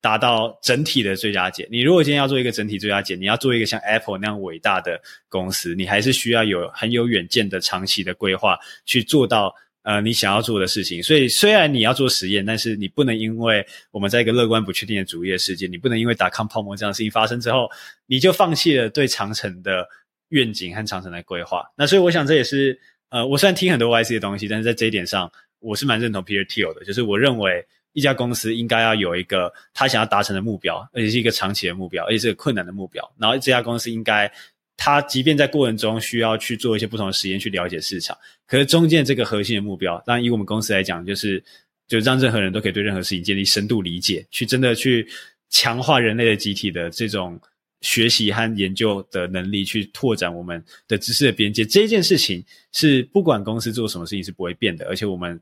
[0.00, 1.66] 达到整体的最佳解。
[1.72, 11.02] 你如果今天要做一个整体最佳解，你要做一个像 Apple 那样伟大的公司，你还是需要有很有远见的长期的规划去做到呃你想要做的事情。
[11.02, 17.68] 所以虽然你要做实验，但是你不能因为我们在一个乐观不确定的主业世界，你不能因为打康泡沫这样的事情发生之后，
[18.06, 19.84] 你就放弃了对长城的。
[20.30, 22.78] 愿景和长城的规划，那所以我想这也是
[23.10, 27.64] 呃，我虽然听很多 YC 的东西，但是在这一点上，我是蛮认同 Peter Thiel 的，就是我认为
[27.94, 33.10] 一家公司应该要有一个他想要达成的目标，而且是一个长期的目标，而且是个困难的目标。
[33.18, 34.30] 然后这家公司应该，
[34.76, 38.14] 他即便在过程中需要去做一些不同的实验去了解市场，
[38.46, 41.42] 可是中间这个核心的目标，当然以我们公司来讲，就是
[41.86, 45.08] 就让任何人都可以对任何事情建立深度理解，去真的去
[45.48, 47.40] 强化人类的集体的这种。
[47.80, 55.40] 学习和研究的能力，去拓展我们的知识的边界，这一件事情是不管公司做什么事情是不会变的，而且我们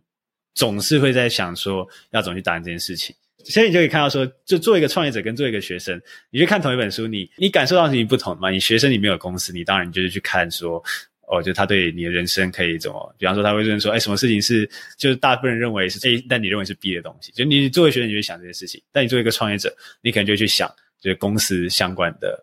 [0.54, 3.14] 总是会在想说要怎么去达成这件事情。
[3.44, 8.50] 所以你就可以看到说，就做一个创业者跟做一个学生，你去看同一本书，你你感受到事情不同嘛？
[8.50, 10.82] 你学生你没有公司，你当然就是去看说，
[11.28, 13.14] 哦，就他对你的人生可以怎么？
[13.16, 14.68] 比方说他会认为说，哎，什么事情是
[14.98, 19.72] 就是大部分人认为是 A，但你认为是 B 的东西，就你作为学生你就想这些事情，但你作为一个创业者，
[20.02, 20.68] 你可能就去想。
[21.00, 22.42] 就是公司相关的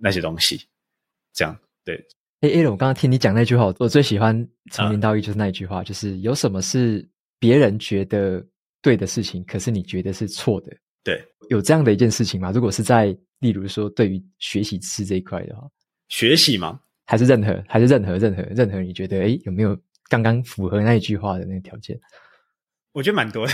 [0.00, 0.60] 那些东西，
[1.32, 1.96] 这样对。
[2.40, 7.08] 哎哎，我刚刚听你讲那句话，我最喜欢从零到一就是那一句话，就是有什么是
[7.38, 8.44] 别人觉得
[8.82, 10.76] 对的事情，可是你觉得是错的。
[11.02, 12.50] 对，有这样的一件事情吗？
[12.52, 15.66] 如果是在，例如说，对于学习知识这一块的话，
[16.08, 16.80] 学习吗？
[17.06, 18.80] 还是任何，还是任何，任何，任何？
[18.80, 19.78] 你觉得，诶，有没有
[20.08, 21.98] 刚刚符合那一句话的那个条件？
[22.96, 23.52] 我觉得蛮多的。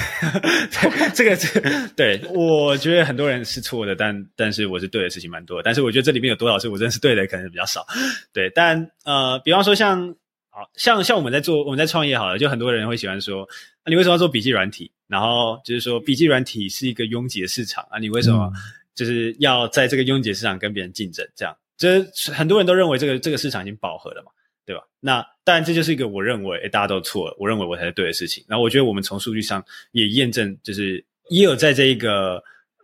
[1.12, 5.62] 这个，这个，对，我觉得很多人是错的，但但是我是对的事情蛮多的。
[5.64, 7.84] 但是我觉得这里面有多少是我认识对的，可能比较少。
[8.32, 10.14] 对，但呃，比方说像。
[10.54, 14.92] 好像像我们在做我们在创业好了，就很多人会喜欢说，啊，你为什么要做笔记软体？
[15.08, 18.52] 然后就是说笔记软体是一个拥挤的市场啊，你为什么
[18.94, 21.26] 就是要在这个拥挤的市场跟别人竞争？
[21.34, 24.30] 这样，就是很多人都认为这个这个市场已经饱和了嘛，
[24.64, 24.82] 对吧？
[25.00, 28.44] 那当然这就是一个我认为大家都错了，我认为我才是对的事情。
[28.48, 32.42] 然后我觉得我们从数据上也验证，就是也有在这一个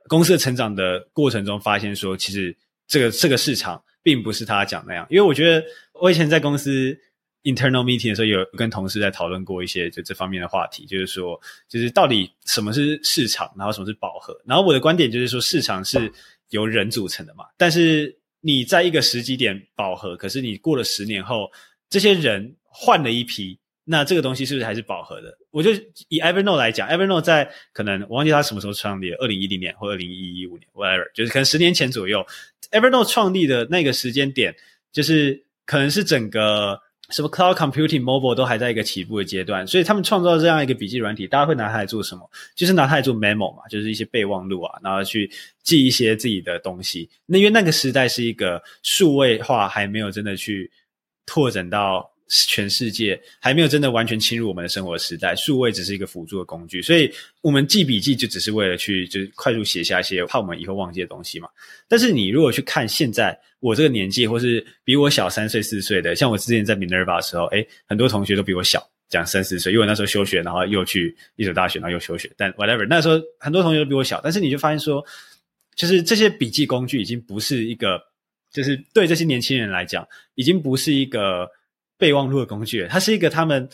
[0.09, 2.57] 公司的成长的过程中发现说，其实
[2.87, 5.07] 这个这个市场并不是他讲那样。
[5.11, 5.65] 因为我觉得
[5.95, 6.99] 我以前在公司。
[7.45, 14.37] Internal meeting 的时候，有跟同事在讨论过一些就这方面的话题，就是说，就是到底什么是市场，然后什么是饱和。
[14.45, 16.13] 然后我的观点就是说，市场是
[16.51, 21.49] 由人组成的嘛，但是你在一个时机点饱和，可是你过了十年后，
[21.89, 25.37] 这些人换了一批，那这个东西是不是还是饱和的？
[25.51, 25.71] 我就
[26.09, 32.27] 以 Evernote 来讲，Evernote 在可能我忘记他什么时候创立，二零一零年或二零一五年，whatever，就是可能十年前左右
[32.71, 34.55] ，Evernote 创立的那个时间点，
[34.93, 36.81] 就是可能是整个。
[37.11, 42.31] 什么 cloud computing、mobile 都还在一个起步的阶段，所以他们创造这样一个笔记软体，大家会拿它来做什么？
[42.55, 45.31] 就是拿它来做 memo 嘛，就是一些备忘录啊，然后去
[45.63, 47.09] 记一些自己的东西。
[47.25, 50.71] 那因为那个时代是一个数位化还没有真的去
[51.29, 52.11] 拓展到。
[52.31, 57.11] 全世界还没有真的完全侵入我们的生活时代，数位只是一个辅助的工具，所以
[57.41, 61.49] 我们记笔记就只是为了去就是快速写下一些怕我们以后忘记的东西嘛。
[61.89, 72.31] 但是你如果去看现在我这个年纪，或是比我小三岁四岁的，像我之前在 Minerva 的时候，诶，很多同学都比我小，讲三四岁，因为我那时候休学，然后又去一所大学，然后又休学。
[72.37, 75.03] 但 whatever，那时候很多同学都比我小，但是你就发现说，
[75.77, 77.99] 就是这些笔记工具已经不是一个，
[78.53, 81.49] 就是对这些年轻人来讲，已经不是一个。
[82.01, 83.69] 备忘录的工具了，它是一个他们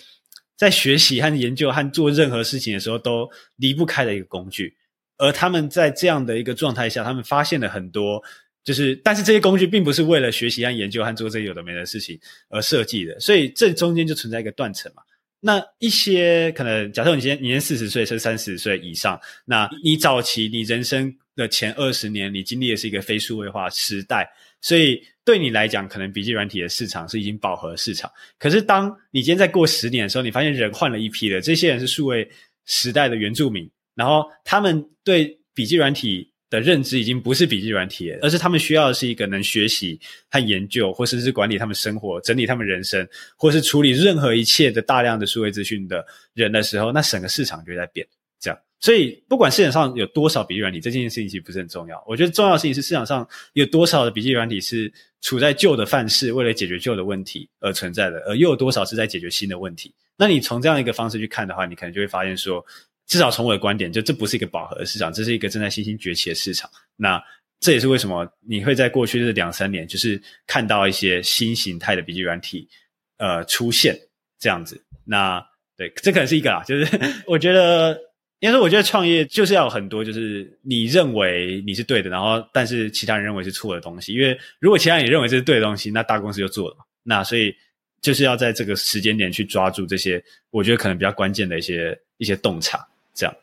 [0.57, 4.75] 在学习和研究和做任何事情的时候都离不开的一个工具。
[5.19, 8.23] 而他们在这样的一个状态下，他们发现了很多，
[8.65, 12.19] 就是但是这些工具并不是为了学习和研究和做这些有的没的事情
[12.49, 15.03] 而设计的，所以这中间就存在一个断层嘛。
[15.41, 24.27] 那一些可能，假设你今天你今年四十岁，甚至三十岁以上，那你早期你人生的前二十年，你经历的是一个非数位化时代，
[24.65, 25.01] 所以。
[25.27, 28.13] 对你来讲，可能笔记软体的市场是已经饱和市场。
[28.39, 31.41] 可是，当你今天再过十年的时候，你发现人换了一批了。
[31.41, 32.31] 这些人是数位
[32.67, 39.99] 时代的原住民，然后他们对笔记软体的认知已经不是笔记软体，而是他们需要的是一个能学习
[40.31, 46.05] 和研究，或甚至是管理他们生活、整理他们人生，或是处理任何一切的大量的数位资讯的
[46.35, 48.07] 人的时候，那整个市场就在变。
[48.85, 52.05] 所以不管市场上有多少笔记软体，这件事情其实不是很重要。
[52.07, 59.95] 我觉得重要的事情是市场上有多少的笔记软体是处在旧的范式，为了解决旧的问题而存在的，而又有多少是在解决新的问题？
[60.19, 62.63] 那你从这样一个方式去看的话，你可能就会发现说，
[63.07, 66.71] 至少从我的观点，就这不是一个饱和的市场，这是一个正在新兴崛起的市场。
[66.95, 67.19] 那
[67.61, 72.69] 这也是为什么你会在过去这两三年，就是看到一些新形态的笔记软体，
[73.17, 73.99] 呃，出现
[74.39, 74.79] 这样子。
[75.07, 75.43] 那
[75.75, 76.87] 对，这可能是一个啦，就是
[77.27, 77.99] 我觉得。
[78.45, 84.13] 因为我觉得创业就是要有很多，就是你认为你是对的，然后但是其他人认为是错的东西。
[84.13, 86.85] 因为如果其他人也认为这是对的东西，那大公司就做了嘛。
[87.03, 87.55] 那所以
[88.03, 93.35] 就是要在这个时间点去抓住这些，我觉得可能比较关键的一些一些洞察，这样。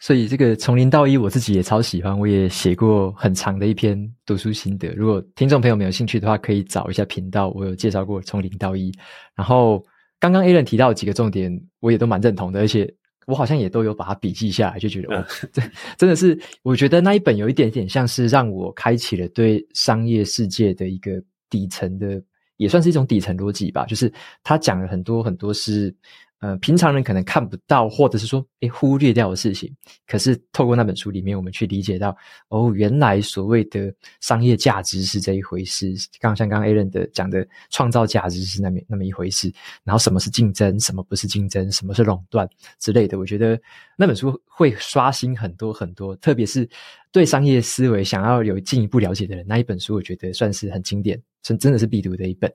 [0.00, 3.96] 所以这个从零到一，我自己也超喜欢，我也写过很长的一篇
[4.26, 4.88] 读书心得。
[4.96, 8.92] 如果听众朋友们有兴趣的话，可以找一下频道，我有介绍过从零到一。
[9.36, 9.86] 然后
[10.18, 12.92] 刚刚 Alan 提到几个重点，我也都蛮认同的，而且。
[13.30, 15.62] 我好像也都有把它笔记下来，就觉得哦，这
[15.96, 21.12] 真的是，我觉得那一本有一点点像是让我开启了对商业世界的一个
[21.48, 22.22] 底层的，
[22.56, 23.86] 也算是一种底层逻辑吧。
[23.86, 24.12] 就是
[24.42, 25.94] 他讲了很多很多是。
[26.40, 29.70] 呃，平常人可能看不到，或者是说，诶，忽略掉的事情。
[30.06, 32.16] 可是透过那本书里面，我们去理解到，
[32.48, 35.92] 哦，原来所谓的商业价值是这一回事。
[36.18, 39.52] 刚像刚刚 Alan 的讲的，创造价值是那么那么一回事。
[39.84, 43.18] 然后什么是竞争，什么不是竞争，什么是垄断之类的。
[43.18, 43.60] 我觉得
[43.94, 46.66] 那本书会刷新很多很多，特别是
[47.12, 52.50] 对商业思维想要有进一步了解的人，那一本书我觉得算是很经典，真真的是必读的一本。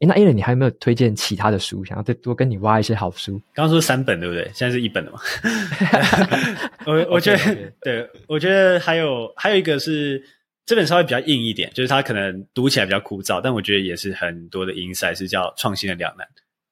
[0.00, 1.84] 诶，那 Alan，你还有没有推荐其他的书？
[1.84, 3.38] 想要再多跟你挖一些好书？
[3.52, 4.44] 刚刚说三本对不对？
[4.54, 5.20] 现在是一本了嘛？
[6.86, 7.72] 我我觉得，okay, okay.
[7.82, 10.22] 对，我觉得还有还有一个是
[10.64, 16.26] 这本稍微比较硬一点，就是它可能读起来比较枯燥，但我觉得也是很多的 insight，是叫创新的两难，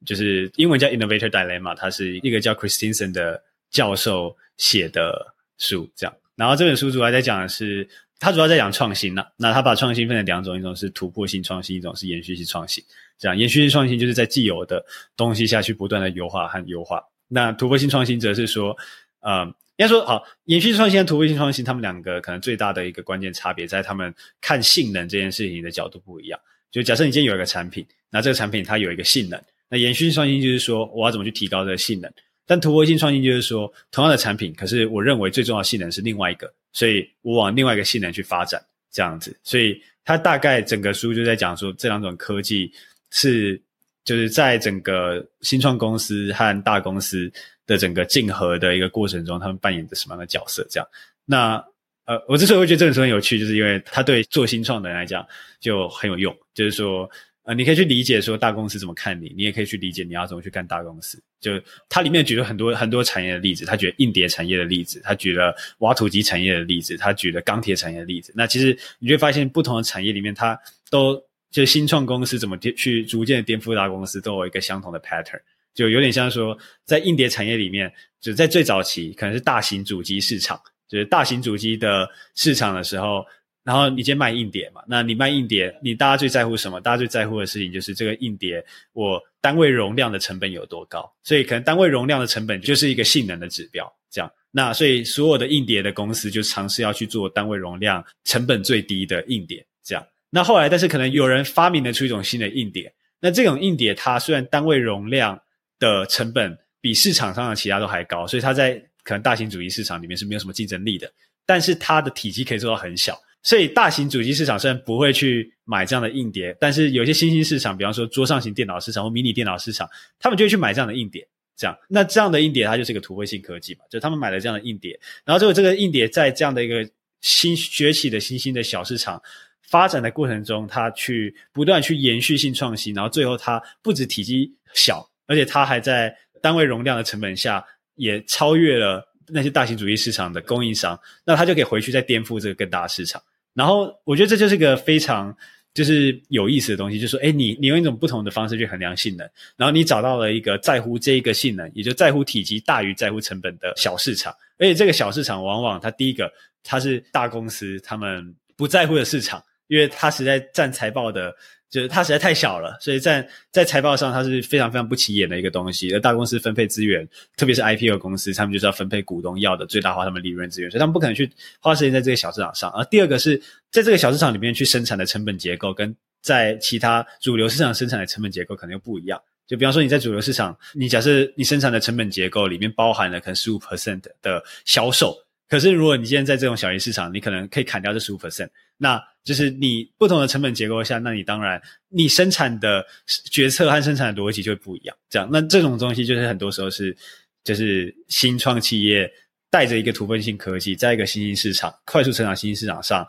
[0.07, 6.17] 就是英文叫 Innovator Dilemma，它是一个叫 Christensen 的教授写的书，这样。
[6.35, 7.87] 然后这本书主要在讲的是，
[8.19, 9.25] 他主要在讲创新呐。
[9.37, 12.83] 那他把创新分成两种，一种是突破性创新，一种是延续性创新。
[13.19, 14.85] 这样，延续性创新就是在既有的
[15.17, 17.03] 东西下去不断的优化和优化。
[17.29, 18.77] 那突破性创新则是说，
[19.21, 26.39] 呃，应该说好，延续性创新和突破性创新，他们两个可能最大的一个关键差别在他们看性能这件事情的角度不一样。
[26.71, 32.13] 就假设你今天有一个产品，那这个产品它有一个性能，那延续性创新就是说我要怎么去提高这个性能。
[32.47, 39.37] 但突破性创新就是说，同样的产品，可是我认为最重要的性能是另外一个，所以我往另外一个性能去发展，这样子。
[39.43, 42.73] 所以它大概整个书就在讲说，这两种科技
[43.11, 43.61] 是
[44.05, 47.31] 就是在整个新创公司和大公司
[47.67, 50.67] 的整个竞合的一个过程中，他们扮演着什么样的角色？
[50.71, 50.89] 这样。
[51.25, 51.63] 那
[52.05, 55.27] 呃，我之所以会觉得这本书很有趣，就是因为它对做新创的人来讲
[55.61, 57.11] 就很有用，就是说。
[57.49, 61.19] 呃，你可以去理解说大公司怎么看你，你也可以去理解你要怎么去干大公司。
[61.41, 68.35] 就它里面举了很多很多产业的例子，他举了硬碟产业的例子，他举了挖土机产业的例子，他举了钢铁产业的例子。
[68.37, 71.19] 那其实你会发现，不同的产业里面，它都
[71.51, 75.41] 就新创公司怎么去逐渐颠覆大公司，都有一个相同的 pattern。
[75.73, 77.91] 就有点像说，在硬碟产业里面，
[78.21, 83.25] 就在最早期可能是大型主机市场，就是大型主机的市场的时候。
[83.69, 86.81] 然后你先卖硬碟嘛，那你卖硬碟，你大家最在乎什么？
[86.81, 88.65] 大家最在乎的事情就是这个硬碟
[88.95, 94.33] 我单位容量的成本有多高，所以可能单位容量的成本就是一个性能的指标，这样。
[94.51, 100.03] 那所以所有的硬碟的公司就尝试要去做单位容量成本最低的硬碟，这样。
[100.31, 102.91] 那后来，但是可能有人发明了出一种新的硬碟，
[103.21, 105.39] 那这种硬碟它虽然单位容量
[105.79, 111.13] 的成本比市场上的其他都还高，所以它在可能大型主机市场里面是没有什么竞争力的，
[111.45, 113.21] 但是它的体积可以做到很小。
[113.43, 121.27] 所以，大型主机市场虽然不会去买这样的硬碟，但是有些新兴市场，比方说桌上型电脑市场或迷你电脑市场，他们就会去买这样的硬碟。
[121.57, 126.89] 这样，那这样的硬碟它就是一个突破性科技嘛，就他们买了这样的硬碟，然后最后这个硬碟在这样的一个
[127.21, 129.21] 新崛起的新兴的小市场
[129.69, 137.65] 发展的过程中，它去不断去延续性创新，然后最后它不止体积小，而且它还在单位容量的成本下
[137.97, 139.08] 也超越了。
[139.31, 143.23] 那些大型主义市场的供应商，那他就可以回去再颠覆这个更大的市场。
[143.55, 145.37] 然后我觉得这就是个非常
[145.75, 154.35] 就是有意思的东西，就是说，诶，你你用一种不同的方式去衡量性能，然后你找到了一个在乎这一个性能，也就在乎体积大于在乎成本的小市场。
[154.59, 156.33] 而且这个小市场往往它第一个
[156.65, 161.35] 它是大公司他们不在乎的市场，因为它实在占财报的。
[161.71, 165.93] 就是它实在太小了，所以在在财报上它是非常非常不起眼的一个东西。
[165.93, 167.07] 而大公司分配资源，
[167.37, 172.71] 特别是 IPO 公司，他们就是要分配股东要的最大化他们利润资源，所以他们不可能去花时间在这个小市场上。
[172.71, 173.37] 而第二个是
[173.71, 179.21] 在这个小市场里面去生产的成本结构，跟在其他主流市场生产的成本结构可能又不一样。
[179.47, 185.15] 就比方说你在主流市场，你假设你生产的成本结构里面包含了可能十五 percent 的销售，
[185.49, 188.49] 可是如果你今天在这种小型市场，你可能可以砍掉这十五 percent。
[188.77, 192.87] 那就是你不同的成本结构下，那你当然你生产的
[193.31, 194.97] 决策和生产的逻辑就会不一样。
[195.11, 196.97] 这样，那这种东西就是很多时候是，
[197.43, 199.11] 就是新创企业
[199.51, 203.05] 带着一个突破性科技，在一个新兴市场快速成长新兴市场上，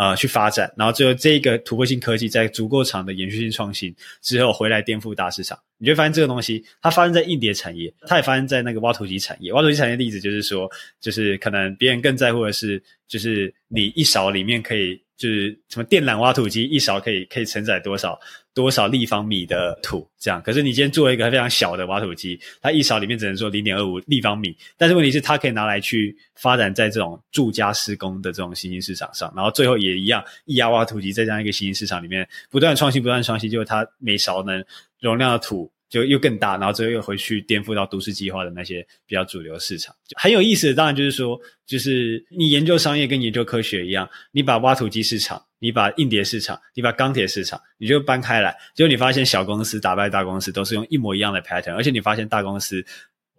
[0.00, 9.52] 呃，去发展，然后最后这个突破性科技在足够长的延续性创新之后回来颠覆大市场，你就会发现这个东西它发生在硬碟产业，它也发生在那个挖土机产业。
[9.52, 10.66] 挖土机产业的例子就是说，
[11.02, 14.98] 就是可能别人更在乎的是，就是你一勺里面可以。
[15.20, 18.18] 就是什么电缆挖土机一勺可以可以承载多少
[18.52, 20.42] 多少立方米的土，这样。
[20.42, 34.64] 可是你今天做了一个非常小的挖土机，它一勺里面只能说零点二五立方米，但是问题是它可以拿来去发展在这种住家施工的这种新兴市场上，然后最后也一样，一压挖土机在这样一个新兴市场里面不断创新，不断创新，就是它每勺能
[35.00, 35.70] 容量的土。
[35.90, 39.94] 就又更大，然后最后又回去颠覆到都市计划的那些比较主流市场。
[40.06, 52.82] 就很有意思的，当然就是说，就是你研究商业跟研究科学一样，你把挖土机市场，你把硬碟市场，你把钢铁市场，你就搬开来，结果你发现小公司打败大公司都是用一模一样的 pattern，而且你发现大公司，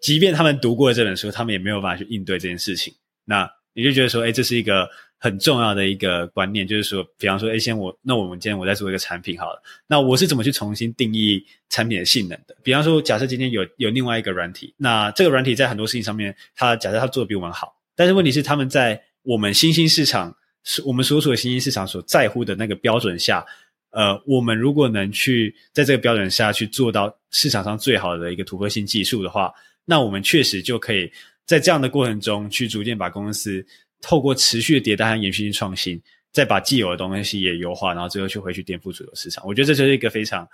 [0.02, 2.93] 即便他们读过这本书，他们也没有办法去应对这件事情。
[3.24, 4.89] 那你就觉得说，哎，这是一个。
[5.24, 12.57] 很重要的一个观念就是说，比方说，哎，先我那我们今天我在做一个产品好了，那我是怎么去重新定义产品的性能的？
[12.63, 20.36] 比方说，假设今天有有另外一个软体，那这个软体在很多事情上面，它假设它做的比我们好，但是问题是他们在我们新兴市场，
[20.84, 23.45] 我们所属的新兴市场所在乎的那个标准下，
[23.91, 29.53] 呃，我们如果能去在这个标准下去做到市场上最好的一个突破性技术的话，
[29.86, 31.11] 那我们确实就可以
[31.45, 33.63] 在这样的过程中去逐渐把公司。
[34.02, 39.45] 透过持续的迭代和延续性创新，再把既有的东西也优化，然后最后去回去颠覆主流市场。
[39.45, 40.47] 我觉得这就是一个非常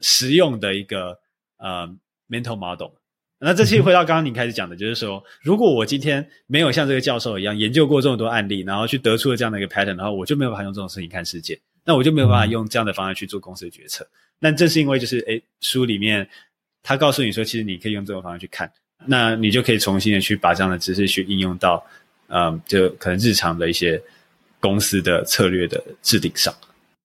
[0.00, 1.18] 实用的一个
[1.58, 1.86] 呃
[2.28, 2.90] mental model。
[3.38, 14.08] 那这期回到刚刚你开始讲的，就是说，如果我今天没有像这个教授一样研究过这么多案例，然后去得出了这样的一个 pattern，然后我就没有办法用这种事情看世界，那我就没有办法用这样的方式去做公司的决策。
[14.38, 16.26] 那正是因为就是，诶，书里面
[16.82, 18.72] 他告诉你说，其实你可以用这种方式去看，
[19.04, 21.86] 那你就可以重新的去把这样的知识去应用到，
[22.28, 24.00] 嗯，就可能日常的一些
[24.60, 26.52] 公司的策略的制定上。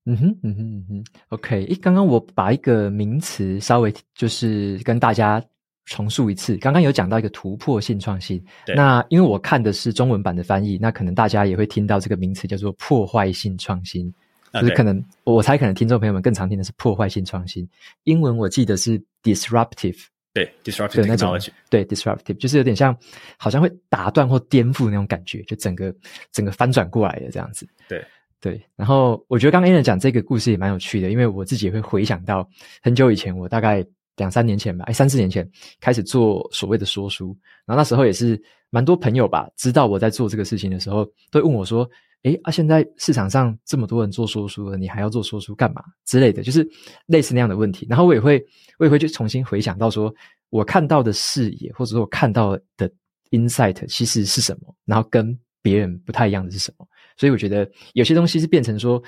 [0.05, 1.65] 嗯哼，嗯哼，嗯哼，OK。
[1.65, 5.43] 诶，刚刚我把一个名词稍微就是跟大家。
[5.86, 8.41] 重述一次，刚刚有讲到一个突破性创新。
[8.67, 14.13] 对那因为我看的是中文版的翻译，那可能大家也会听到这个名词叫做破坏性创新。
[14.53, 17.67] 就是可能我猜，可能听众朋友们更常听的是破坏性创新。
[18.03, 19.97] 英文我记得是 disruptive，
[20.34, 21.38] 对，disruptive 那种，
[21.69, 22.97] 对，disruptive 就是有点像
[23.38, 25.93] 好像会打断或颠覆那种感觉，就整个
[26.32, 27.67] 整个翻转过来的这样子。
[27.88, 28.03] 对
[28.39, 32.49] 对，然后我觉得刚刚 Allen 讲这个故事也蛮有趣的，因为我自己也会回想到
[32.82, 33.86] 很久以前，我大概。
[34.17, 41.89] 两三年前吧，哎，三四年前开始做所谓的说书，然后那时候也是蛮多朋友吧，知道我在做这个事情的时候，都会问我说
[42.24, 46.67] ：“诶啊，现在市场上这么多人做说书了，你还要做说书干嘛？”之类的，就是
[47.07, 47.88] 类似那样的问题。
[47.89, 48.43] 然后我也会，
[48.78, 50.13] 我也会去重新回想到说，
[50.49, 52.91] 我看到的视野，或者说我看到的
[53.32, 56.88] insight 其实是什么，然后跟别人不太一样的是什么。
[57.17, 59.01] 所以我觉得有些东西是变成说。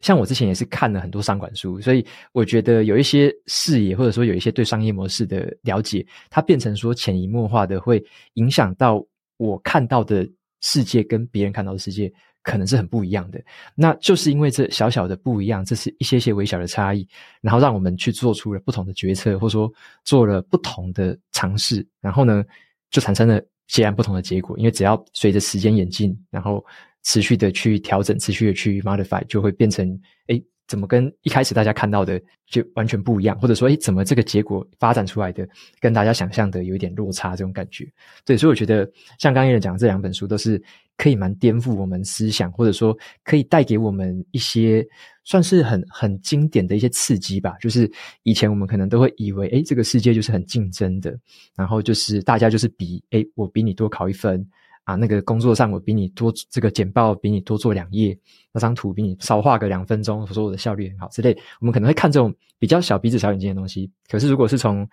[0.00, 8.04] 像我之前也是看了很多商管书，所以我觉得有一些视野，或者说有一些对商业模式的了解，它变成说潜移默化的会
[8.34, 9.02] 影响到
[9.38, 10.28] 我看到的
[10.60, 12.12] 世界跟别人看到的世界
[12.46, 13.42] 可能是很不一样的。
[13.74, 17.06] 那就是因为这小小的不一样，这是一些些微小的差异，
[17.42, 19.70] 然后让我们去做出了不同的决策，或者说
[20.04, 22.44] 做了不同的尝试，然后呢，
[22.90, 24.56] 就产生了截然不同的结果。
[24.56, 26.64] 因为只要随着时间演进，然后。
[27.08, 29.88] 持续的去调整，持续的去 modify，就会变成，
[30.26, 33.38] 诶，怎么跟一开始大家看到的就完全不一样？
[33.38, 35.48] 或者说，诶，怎么这个结果发展出来的
[35.80, 37.36] 跟大家想象的有一点落差？
[37.36, 37.86] 这种感觉，
[38.24, 40.60] 对，所以我觉得像刚刚讲的这两本书，都是
[40.96, 44.84] 可以蛮颠覆我们思想，或者说可以带给我们一些
[45.24, 47.54] 算是很很经典的一些刺激吧。
[47.60, 47.90] 就是
[48.24, 51.16] 以前我们可能都会以为，诶，这个世界就是很竞争的，
[51.54, 54.44] 然后就是大家就是比，诶，我比你多考一分。
[54.86, 58.16] 啊，那个工作上我比你多，这个简报比你多做两页，
[58.52, 63.90] 那张图比你少画个两分钟，我说我的效率很好之类，我们可能会看这种比较小鼻子小眼睛的东西。
[64.08, 64.88] 可是如果是从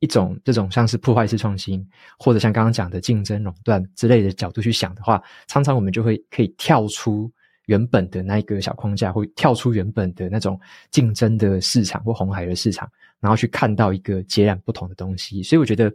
[0.00, 1.82] 一种这种像是破坏式创新，
[2.18, 7.32] 或者像刚刚讲的竞争垄断之类的角度去想的话，常常我们就会可以跳出
[7.68, 10.60] 原本的那一个小框架，会跳出原本的那种
[10.90, 12.90] 竞争的市场或红海的市场。
[13.20, 15.92] 然后去看到一个截然不同的东西，所以我觉得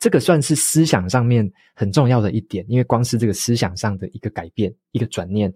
[0.00, 5.54] 这个算是思想上面很重要的一点，因为光是这个思想上的一个改变、一个转念，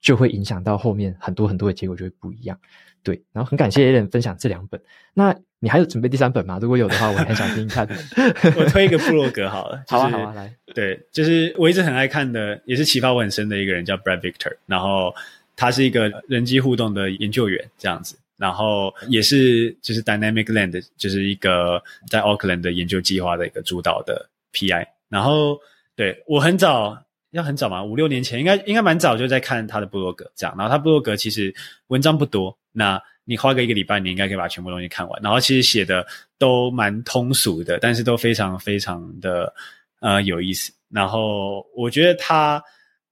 [0.00, 2.58] 就会影响到后面很多很多的结果就会不一样。
[3.02, 4.80] 对，然后很感谢 Allen 分享这两本，
[5.14, 6.58] 那你还有准备第三本吗？
[6.60, 7.88] 如果有的话，我很想听听看。
[8.56, 15.14] 我推一个布洛格好了， 好啊好啊，来，对，就是我一直很爱看的，也是启发我很深的一个人叫 Brad Victor，然后
[15.56, 18.16] 他是一个人机互动的研究员，这样子。
[18.36, 24.86] 然后也是就是 Dynamic Land，就是一个在 Auckland 的研究计划的一个主导的 PI。
[25.08, 25.58] 然后
[25.96, 26.96] 对我很早
[27.30, 30.54] 要很早嘛，五六年前应该应该蛮早就在看他的部落格这样。
[30.56, 31.54] 然后他部落格其实
[31.88, 35.20] 文章不多，那你花个一个礼拜，你应该可以把全部东西看完。
[35.22, 36.06] 然后其实写的
[36.38, 39.52] 都蛮通俗的，但是都非常非常的
[40.00, 40.72] 呃有意思。
[40.90, 42.62] 然后我觉得他，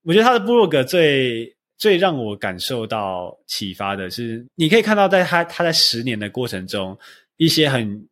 [0.03, 1.55] 我觉得他的部落格最。
[1.79, 6.97] 最让我感受到启发的是，你可以看到，在他他在十年的过程中，
[7.35, 8.03] 一些很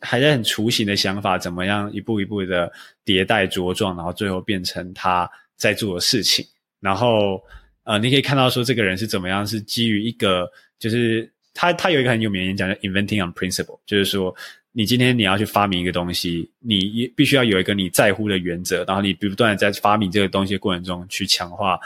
[0.00, 2.72] 还在很雏形的想法，怎么样一步一步的
[3.04, 5.30] 迭代茁壮，然后最后变成他
[5.60, 6.44] 在做的事情。
[6.80, 7.40] 然后，
[7.84, 14.34] 呃，你可以看到说，这个人是怎么样，是基于一个，就是他他有一个很有名的演讲叫 Inventing on Principle，就是说，
[14.72, 21.78] 你今天你要去发明一个东西，你必须要有一个你在乎的原则，然后你不断的在发明这个东西的过程中去强化。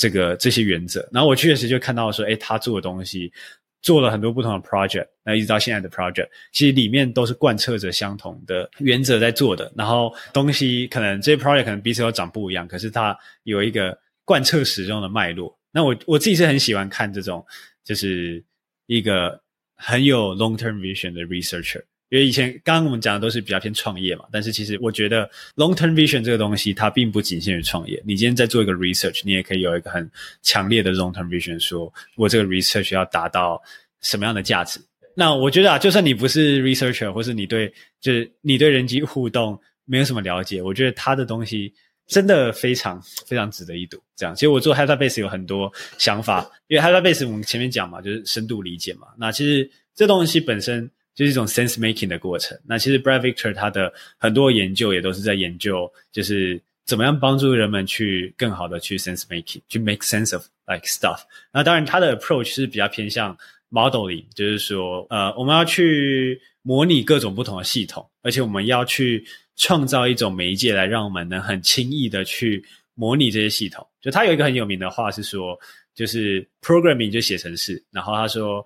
[0.00, 3.32] 这个这些原则，然后我确实就看到说，诶，他做的东西
[3.80, 9.72] 做了很多不同的 project，那一直到现在的 project，其实里面都是贯彻着相同的原则在做的。
[9.76, 15.56] 然后东西可能这些 project 可能彼此都长不一样，可是它有一个贯彻始终的脉络。
[15.70, 17.44] 那我我自己是很喜欢看这种，
[17.84, 18.44] 就是
[18.86, 19.40] 一个
[19.76, 21.82] 很有 long term vision 的 researcher。
[22.10, 28.02] 因为以前刚刚我们讲的都是比较偏创业嘛，但是其实我觉得 long term vision 这个东西它并不仅限于创业。
[28.06, 33.60] 你今天在做一个 research，你也可以有一个很强烈的 long term vision，说我这个 research 要达到
[34.00, 34.80] 什么样的价值。
[35.14, 41.70] 那我觉得啊，就算你不是 researcher，或是你对就是你对人机互动没有什么了解，我觉得他的东西
[42.06, 44.02] 真的非常非常值得一读。
[44.16, 49.08] 这样，其实我做 Hypabase 有很多想法，因为 Hypabase 我们前面讲嘛，就是深度理解嘛。
[49.18, 50.90] 那其实这东西本身。
[51.18, 52.56] 就是一种 sense making 的过程。
[52.64, 61.18] 那其实 Brad Victor 他的很多研究也都是在研究，就是怎么样帮助人们去更好的去 sense making，去 make sense of like stuff。
[61.52, 63.36] 那当然他的 approach 是比较偏向
[63.68, 69.24] modeling，就是说，呃，我们要去模拟各种不同的系统，而且我们要去
[69.56, 72.64] 创造一种媒介来让我们能很轻易的去
[72.94, 73.84] 模拟这些系统。
[74.00, 75.58] 就他有一个很有名的话是说，
[75.96, 78.64] 就是 programming 就写程式，然后他说，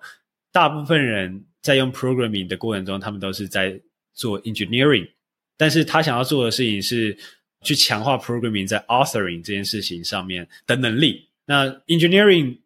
[0.51, 3.81] 大部分人在用 programming 的过程中，他们都是在
[4.13, 5.09] 做 engineering，
[5.57, 7.17] 但是他想要做的事情是
[7.63, 11.29] 去强化 programming 在 authoring 这件事情上面的能力。
[11.45, 12.57] 那 engineering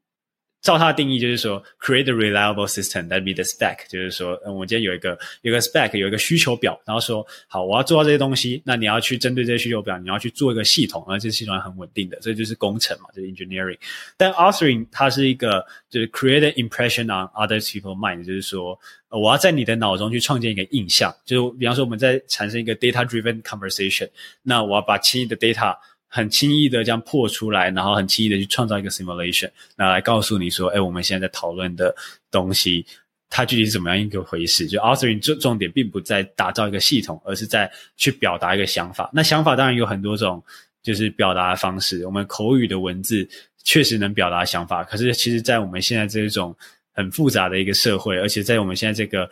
[0.61, 13.77] 照它的定义就是说，create a reliable system that meet the spec，就是说，嗯，我今天有一个有一个 spec，有一个需求表，然后说，好，我要做到这些东西，那你要去针对这些需求表，你要去做一个系统，而这个系统很稳定的，这就是工程嘛，就是 engineering。
[14.17, 18.77] 但 authoring 它是一个，就是 create an impression on other people's mind，就是说，
[19.09, 24.09] 呃，我要在你的脑中去创建一个印象，就是比方说我们在产生一个 data-driven conversation，
[24.41, 25.77] 那我要把轻易的 data。
[26.09, 31.93] 很轻易的这样破出来，然后很轻易的去创造一个 simulation，那来告诉你说，哎，我们现在在讨论的
[32.31, 32.85] 东西，
[33.29, 34.65] 它具体是怎么样一个回事？
[34.67, 39.09] 就 authoring 重重点并不在打造一个系统，而是在去表达一个想法。
[39.13, 40.41] 那想法当然有很多种，
[40.81, 42.05] 就是表达的方式。
[42.05, 43.27] 我们口语的文字
[43.63, 46.55] 确实能表达想法，可是其实在我们现在这种
[46.93, 49.29] 很复杂的一个社会，而且在我们现在这个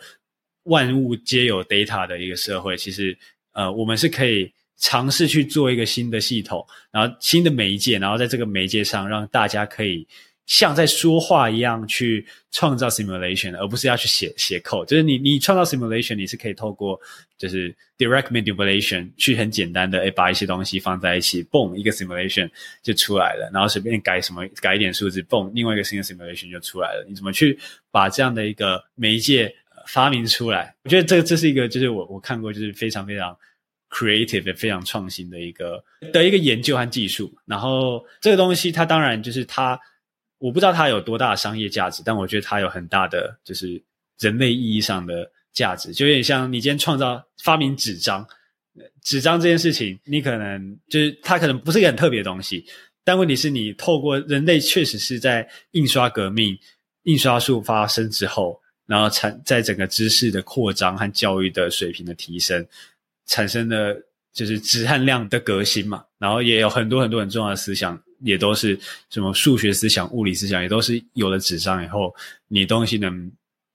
[0.64, 3.16] 万物皆有 data 的一个社会，其实
[3.52, 4.52] 呃，我们是可以。
[4.78, 10.06] 尝试去做一个新的系统，然后新的媒介，然后在这个媒介上让大家可以
[10.44, 14.84] 像在说话一样去创造 simulation，而不是要去写写 code。
[14.84, 17.00] 就是你你创造 simulation，你是可以透过
[17.38, 22.48] 就是 direct manipulation 去很简单的诶把一些东西放在一起，嘣一个 simulation
[22.82, 27.04] 就出来了，然后随便改什么改一点数字，嘣另外一个新的 simulation 就出来了。
[27.08, 27.58] 你怎么去
[27.90, 29.52] 把这样的一个媒介
[29.88, 30.74] 发明出来？
[30.84, 33.36] 我觉得这这是一个就是我我看过就是非常非常。
[33.96, 35.82] Creative 非常创新的一个
[36.12, 39.80] 的一个研究和技术，然后这个东西它当然就是它，
[40.36, 43.82] 我不知道它有多大商业价值，但我觉得它有很大的就是
[44.18, 48.26] 人类意义上的价值，就有点像你今天创造发明纸张，
[49.02, 52.66] 纸张这件事情，你可能就是它可能不是一个很特别的东西，
[53.02, 56.54] 但问题是你透过人类确实是在印刷革命、
[57.04, 62.66] 印刷术发生之后，然后产在整个知识的扩张和教育的水平的提升。
[63.26, 63.96] 产生的
[64.32, 68.78] 就是质和量的革新嘛，然后也有很多很多很重要的思想，也都是
[69.10, 72.14] 什么数学思想、物理思想，也都是有了纸张以后，
[72.48, 73.30] 你东西能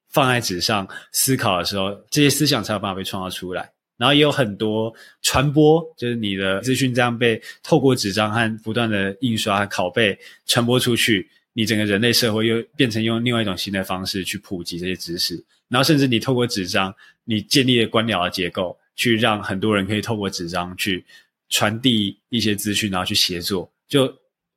[0.09, 3.71] 放在纸上思考的时候，这些思想才有办法被创造出来。
[3.97, 4.91] 然后也有很多
[5.21, 15.35] 传播，就是你的资讯这样被透过纸张和不断的印刷、拷贝传播出去，你整个人类社会又变成用另外一种新的方式去普及这些知识，
[15.69, 16.91] 然后甚至你透过纸张，
[17.25, 18.75] 你建立了官僚的结构。
[18.95, 21.03] 去让很多人可以透过纸张去
[21.49, 23.71] 传递一些资讯，然后去协作。
[23.87, 24.13] 就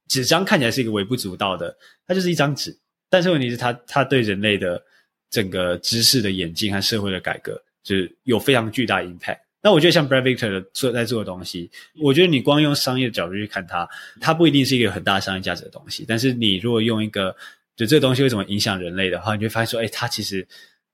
[0.09, 1.77] 纸张看起来是一个微不足道的，
[2.07, 2.77] 它就是一张纸。
[3.09, 4.83] 但是问题是它，它对人类的
[5.31, 9.39] 整个知识的演进和社会的改革，就是有非常巨大的 impact。
[9.63, 11.71] 那我觉得像 Brad Victor 的做在做的东西，
[12.03, 13.89] 我觉得你光用商业的角度去看它，
[14.21, 16.05] 它不一定是一个很大商业价值的东西。
[16.07, 17.35] 但是你如果用一个
[17.75, 20.47] 就这个东西会怎么影响人类的话，你会发现说，哎，它其实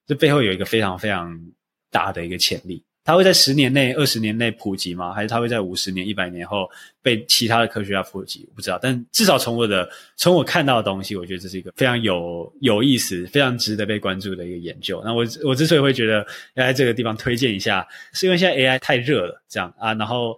[0.06, 1.36] 这背后有一个非常非常
[1.90, 2.82] 大的一个潜力。
[3.02, 5.12] 它会在十年内、二十年内普及吗？
[5.12, 6.68] 还是它会在五十年、一百年后
[7.02, 8.46] 被其他的科学家普及？
[8.50, 8.78] 我不知道。
[8.80, 15.00] 但至少从我的、从我看到的东西，我觉得这是一个非常有有意思、非常值得被关注的一个研究。
[15.02, 16.24] 那我我之所以会觉得
[16.54, 19.94] 要在这个地方推荐一下，是因为现在 AI 太热了，这样啊。
[19.94, 20.36] 然后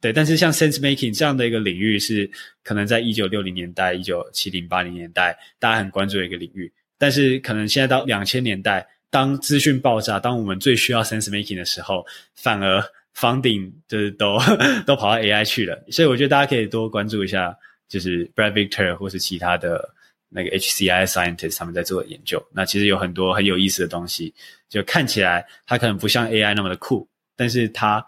[0.00, 2.30] 对，但是像 sense making 这样的一个领域，是
[2.62, 8.86] 可能在一九六零年代、一九七零八零年代大家很关注的一个领域，但是可能现在到两千年代。
[9.16, 12.84] 当资讯爆炸，当我们最需要 sense making 的时候，反而
[13.16, 14.38] funding 就是都
[14.84, 15.82] 都跑到 AI 去了。
[15.90, 17.56] 所以我觉得大家可以多关注一下，
[17.88, 19.88] 就是 Brad Victor 或是其他的
[20.28, 22.46] 那个 HCI scientist 他们在做的研究。
[22.52, 24.34] 那其实有很多很有意思的东西，
[24.68, 28.04] 就看起来它可能不像 AI 那么的酷，但是它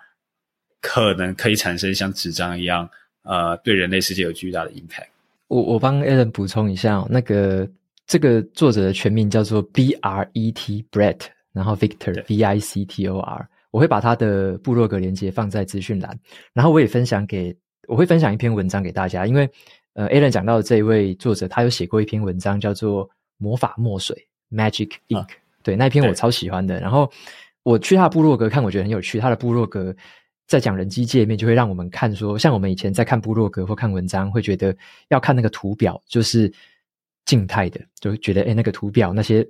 [0.82, 2.86] 可能可以产生像纸张一样，
[3.22, 5.08] 呃，对人类世界有巨大的 impact。
[5.46, 7.66] 我我帮 Alan 补充一下，那个。
[8.08, 11.20] 这个作者的全名叫做 B R E T Brett，
[11.52, 13.46] 然后 Victor V I C T O R。
[13.70, 16.18] 我会把他的部落格连接放在资讯栏，
[16.54, 17.54] 然后我也分享给，
[17.86, 19.48] 我会分享一篇文章给大家，因为
[19.92, 23.06] 呃，Alan 讲到的这一位作者，他有写过一篇文章叫做
[23.36, 24.26] 《魔法墨水》
[24.56, 25.26] （Magic Ink），啊，
[25.62, 26.80] 对，那一篇我超喜欢的。
[26.80, 27.12] 然后
[27.62, 29.20] 我去他的部落格看，我觉得很有趣。
[29.20, 29.94] 他的部落格
[30.46, 34.74] 在讲人机界面，就会让我们看说，像我们以前在看部落格或看文章，会觉得
[35.10, 36.50] 要看那个图表，就是。
[37.28, 39.46] 静态的，就觉得诶那个图表那些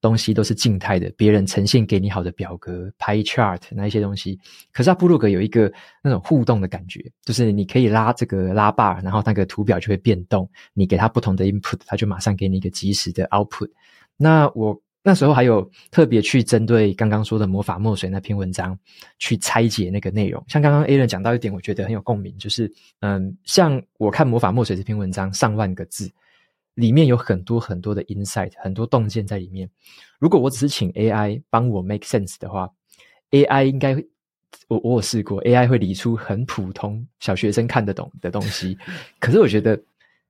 [0.00, 4.36] 东西都是静态的，别人呈现给你好的表格、pie chart 那一些东西。
[4.72, 13.70] 可是它布鲁格有一个那种互动的感觉，就是你可以拉这个拉 bar，然后那个图表就会变动，你给它不同的 input，它就马上给你一个即时的 output。
[14.16, 18.76] 那我那时候还有特别去针对刚刚说的魔法墨水那篇文章
[19.20, 26.10] 去拆解那个内容，像刚刚 Alan 讲到一点，我觉得很有共鸣，就是嗯，像我看魔法墨水这篇文章上万个字。
[26.74, 29.68] 里面有很多很多的 insight，很多洞见在里面。
[30.18, 32.70] 如果我只是请 AI 帮我 make sense 的话
[33.30, 33.94] ，AI 应该
[34.68, 38.76] 我我有试过，AI 会理出很普通小学生看得懂的东西。
[39.20, 39.80] 可是我觉得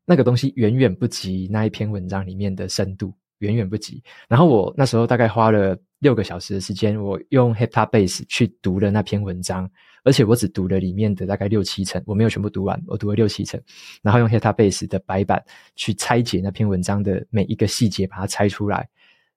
[0.04, 4.02] 那个东西远远不及那一篇文章里面的深度，远远不及。
[4.28, 9.70] 然后我那时候大概花了六个小时的时间，我用 Heptabase 去读了那篇文章。
[10.05, 13.60] 而且我只读了里面的大概六七成，我没有全部读完，我读了六七成，
[14.02, 15.43] 然后用 HitaBase 的白板
[15.77, 18.89] 去拆解那篇文章的每一个细节，把它拆出来。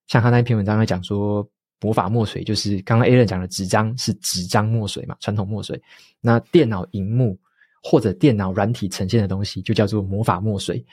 [0.08, 1.48] 像他那篇文章在讲说，
[1.82, 5.82] 魔法墨水就是刚刚 Alan 讲的纸张是纸张墨水嘛，传统墨水。
[6.22, 7.38] 那电脑荧幕
[7.82, 10.86] 或者电脑软体呈现的东西就叫做魔法墨水，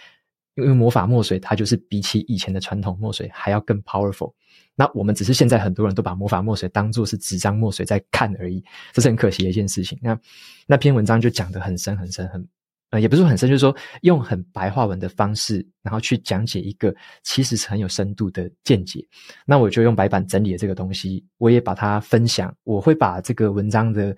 [0.57, 4.33] 因为魔法墨水它就是比起以前的传统墨水还要更 powerful。
[4.75, 9.99] 那我们只是现在很多人都把魔法墨水当作是纸张墨水在看而已，这是很可惜的一件事情。
[10.01, 10.19] 那
[10.67, 12.49] 那篇文章就讲得很深很深，很
[12.91, 19.07] 呃也不是很深，就是说用很白话文的方式，然后去讲解一个其实是很有深度的见解。
[19.45, 22.55] 那我就用白板整理了这个东西，我也把它分享。
[22.65, 24.17] 我会把这个文章的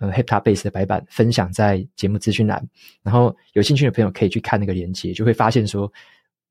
[0.00, 2.60] 呃 Heptabase 的白板分享在节目资讯栏，
[3.04, 5.90] 然后有兴趣的朋友可以去看那个链接，就会发现说。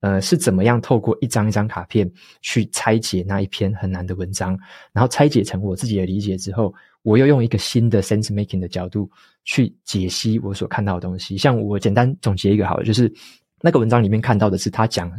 [0.01, 2.09] 呃，是怎么样透过一张一张卡片
[2.41, 4.57] 去拆解那一篇很难的文章，
[4.93, 9.11] 然后拆解成我自己的理解之后，我又用一个新的 sense making 的角度
[9.43, 11.37] 去解析我所看到的东西。
[11.37, 13.13] 像我简单总结一个好了，就是
[13.59, 15.11] 那个文章里面看到的是他讲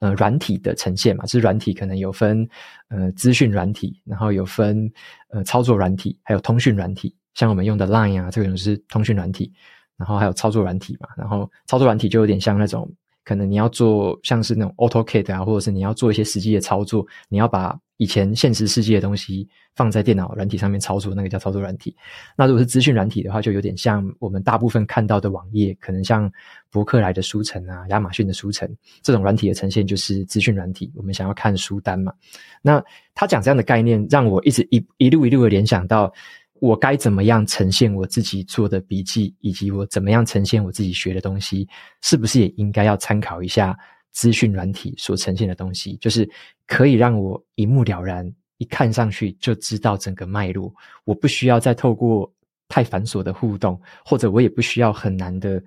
[0.00, 2.44] 呃软体的呈现嘛，是软体可能有分
[2.88, 4.92] 呃资讯软体，然后有分
[5.28, 7.14] 呃操作软体，还有通讯软体。
[7.34, 9.52] 像我们用的 Line 啊，这个就是通讯软体，
[9.96, 12.90] 然后还有操作软体嘛，然后操作软体就有点像那种。
[13.26, 21.96] 可能你要做像是那种 AutoCAD 啊，或者是你要做一些实际的操作，你要把以前现实世界的东西放在电脑软体上面操作，那个叫操作软体。
[22.36, 26.30] 那如果是资讯软体的话，就有点像我们大部分看到的网页，可能像
[26.70, 28.70] 博客来的书城啊、亚马逊的书城
[29.00, 30.92] 这种软体的呈现，就是资讯软体。
[30.94, 32.12] 我们想要看书单嘛，
[32.60, 32.84] 那
[33.14, 36.12] 他讲这样的概念，让我一直一一路一路的联想到。
[36.60, 41.68] 我该怎么样呈现我自己做的笔记，以及我怎么样呈现我自己学的东西，
[42.00, 43.76] 是不是也应该要参考一下
[44.12, 45.96] 资讯软体所呈现的东西？
[45.96, 46.28] 就是
[46.66, 50.72] 可以让我一目了然，一看上去就知道整个脉络。
[51.04, 52.32] 我不需要再透过
[52.68, 55.62] 太繁琐的互动，或者我也不需要很难的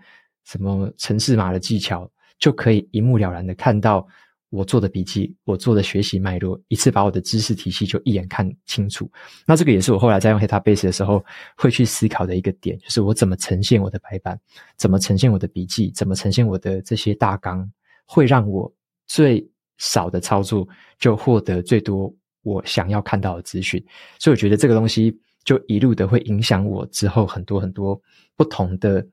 [0.45, 2.09] 什么程式码的技巧，
[2.39, 4.07] 就可以一目了然的看到。
[4.49, 9.11] 我做的笔记，我做的学习脉络，一次把我的知识体系就一眼看清楚。
[9.45, 11.23] 那这个也是我后来在用 Heptabase 的时候
[11.57, 14.39] 会去思考的一个点，就是我怎么呈现我的白板，
[14.77, 17.69] 怎么呈现我的笔记，怎么呈现我的这些大纲，
[18.05, 18.73] 会让我
[19.05, 19.45] 最
[19.77, 20.67] 少的操作
[20.97, 22.13] 就获得最多
[22.43, 23.83] 我想要看到的资讯。
[24.17, 28.01] 所以我觉得这个东西就一路的会影响我之后很多很多
[28.35, 29.05] 不同的。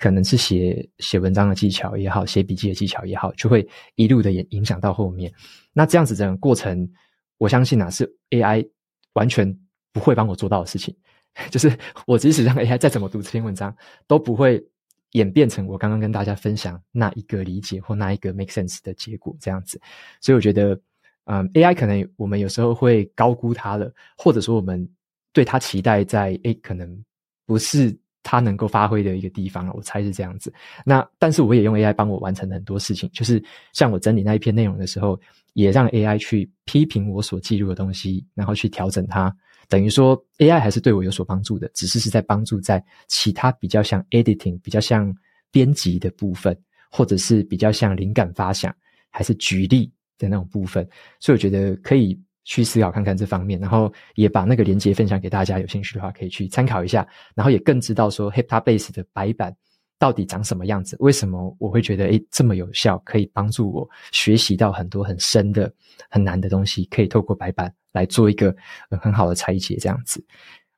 [0.00, 5.30] 可能是写写文章的技巧也好，写笔记的技巧也好，就会一路的也影响到后面。
[5.74, 6.90] 那这样子整个过程，
[7.36, 8.66] 我相信啊，是 AI
[9.12, 9.54] 完全
[9.92, 10.96] 不会帮我做到的事情。
[11.52, 11.70] 就是
[12.06, 14.64] 我即使让 AI 再怎么读这篇文章，都不会
[15.12, 19.78] 演变成我刚刚跟大家分享那一个理解或那一个 make sense 的结果这样子。
[20.22, 20.80] 所以我觉得，
[21.26, 24.88] 嗯，AI 可能我们有时候会高估它了，或者说我们
[25.30, 27.04] 对它期待在，诶，可能
[27.44, 27.94] 不是。
[28.22, 30.52] 它能够发挥的一个地方，我猜是这样子。
[30.84, 33.42] 那但是我也用 AI 帮我完成了很多事情，就是
[33.72, 35.18] 像我整理那一篇内容的时候，
[35.54, 39.34] 也让 AI 去批评我所记录的东西，然后去调整它。
[39.68, 45.14] 等于说 AI 还是对我有所帮助的，只是是在帮助在其他比较像 editing、比较像
[45.50, 46.56] 编辑的部分，
[46.90, 48.74] 或者是比较像灵感发想，
[49.10, 50.88] 还是举例的那种部分。
[51.20, 52.20] 所以我觉得可以。
[52.44, 59.54] 去思考看看这方面，然后也把那个连接分享给大家，有兴趣的话可以去参考一下，然后也更知道说 Heptabase 的白板
[59.98, 65.72] 到底长什么样子，为什么我会觉得诶这么有效，可以帮助我学习到很多很深的、
[66.08, 68.54] 很难的东西，可以透过白板来做一个
[69.00, 70.24] 很好的拆解，这样子。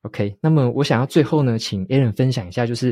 [0.02, 2.88] OK，那么我想要最后呢，请 Alan 分享一下，就是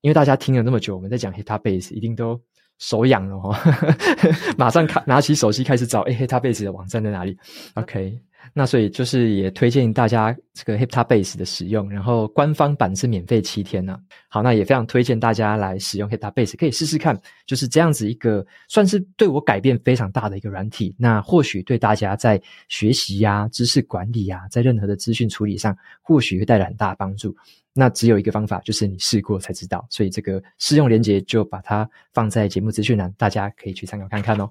[0.00, 2.40] 因为大家听了那么久，我们在讲 Heptabase，一定都。
[2.78, 3.58] 手痒了哈，
[4.58, 7.36] 马上开拿起手机开始找，诶，Heptabase 的网站在哪里
[7.74, 8.20] ？OK，
[8.52, 13.98] 那所以就是也推荐大家这个 HeptaBase 的使用，然后官方版是免费七天呢、啊。
[14.28, 20.94] 好，那也非常推荐大家来使用 HeptaBase，可以试试看，就是这样子一个算是对我改变非常大的一个软体。
[20.98, 27.34] 那或许对大家在学习呀、啊、知识管理呀、啊，在任何的资讯处理上，或许会带来很大的帮助。
[27.74, 29.84] 那只有一个方法，就是你试过才知道。
[29.90, 34.48] 所以这个试用连接就把它放在节目资讯栏，大家可以去参考看看哦。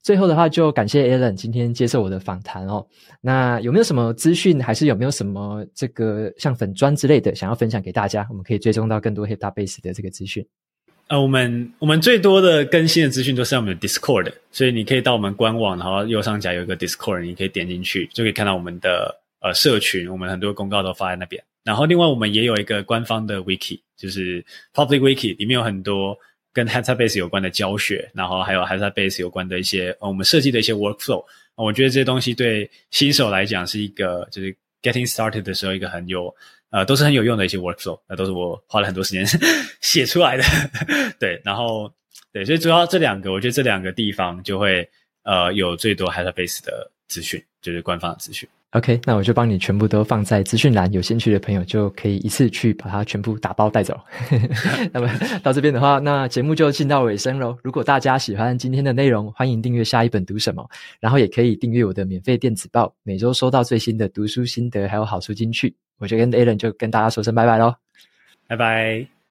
[0.00, 2.84] 最后的话，就感谢 Alan 今天接受我的访谈哦。
[3.20, 8.26] 那有没有什么资讯，还是有没有什么这个像粉砖之类的，想要分享给大家？
[8.28, 10.44] 我们可以追踪到更多 HeptaBase 的这个资讯。
[11.06, 21.40] 呃，我们我们最多的更新的资讯都是在我们的 Discord，所以你可以到我们官网，然后右上角有一个 Discord，你可以点进去，就可以看到我们的呃社群，我们很多公告都发在那边。
[21.64, 26.18] 然后另外我们也有一个官方的 Wiki，就是 Public Wiki，里面有很多。
[26.54, 31.24] 跟 HeptaBase 有关的教学，然后还有 HeptaBase 有关的一些，呃，我们设计的一些 workflow，
[31.54, 36.30] 我觉得这些东西对新手来讲是一个，就是 getting started 的时候一个很有，
[36.68, 39.24] 呃，都是很有用的一些 workflow，那都是我花了很多时间
[39.80, 40.44] 写出来的，
[41.18, 41.90] 对，然后
[42.34, 44.86] 对，所以主要这两个，我觉得这两个地方就会，
[45.22, 48.46] 呃，有最多 HeptaBase 的资讯，就是官方的资讯。
[48.72, 54.00] OK，那我就帮你全部都放在资讯栏，有兴趣的朋友就可以一次去把它全部打包带走。
[54.92, 55.10] 那么
[55.42, 57.54] 到这边的话，那节目就进到尾声喽。
[57.62, 60.66] 如果大家喜欢今天的内容，欢迎订阅下一本读什么，
[61.00, 65.76] 然后也可以订阅我的免费电子报，每周收到最新的读书心得还有好书金句。
[65.98, 67.74] 我就跟 Alan 就跟大家说声拜拜喽，
[68.48, 69.12] 拜拜。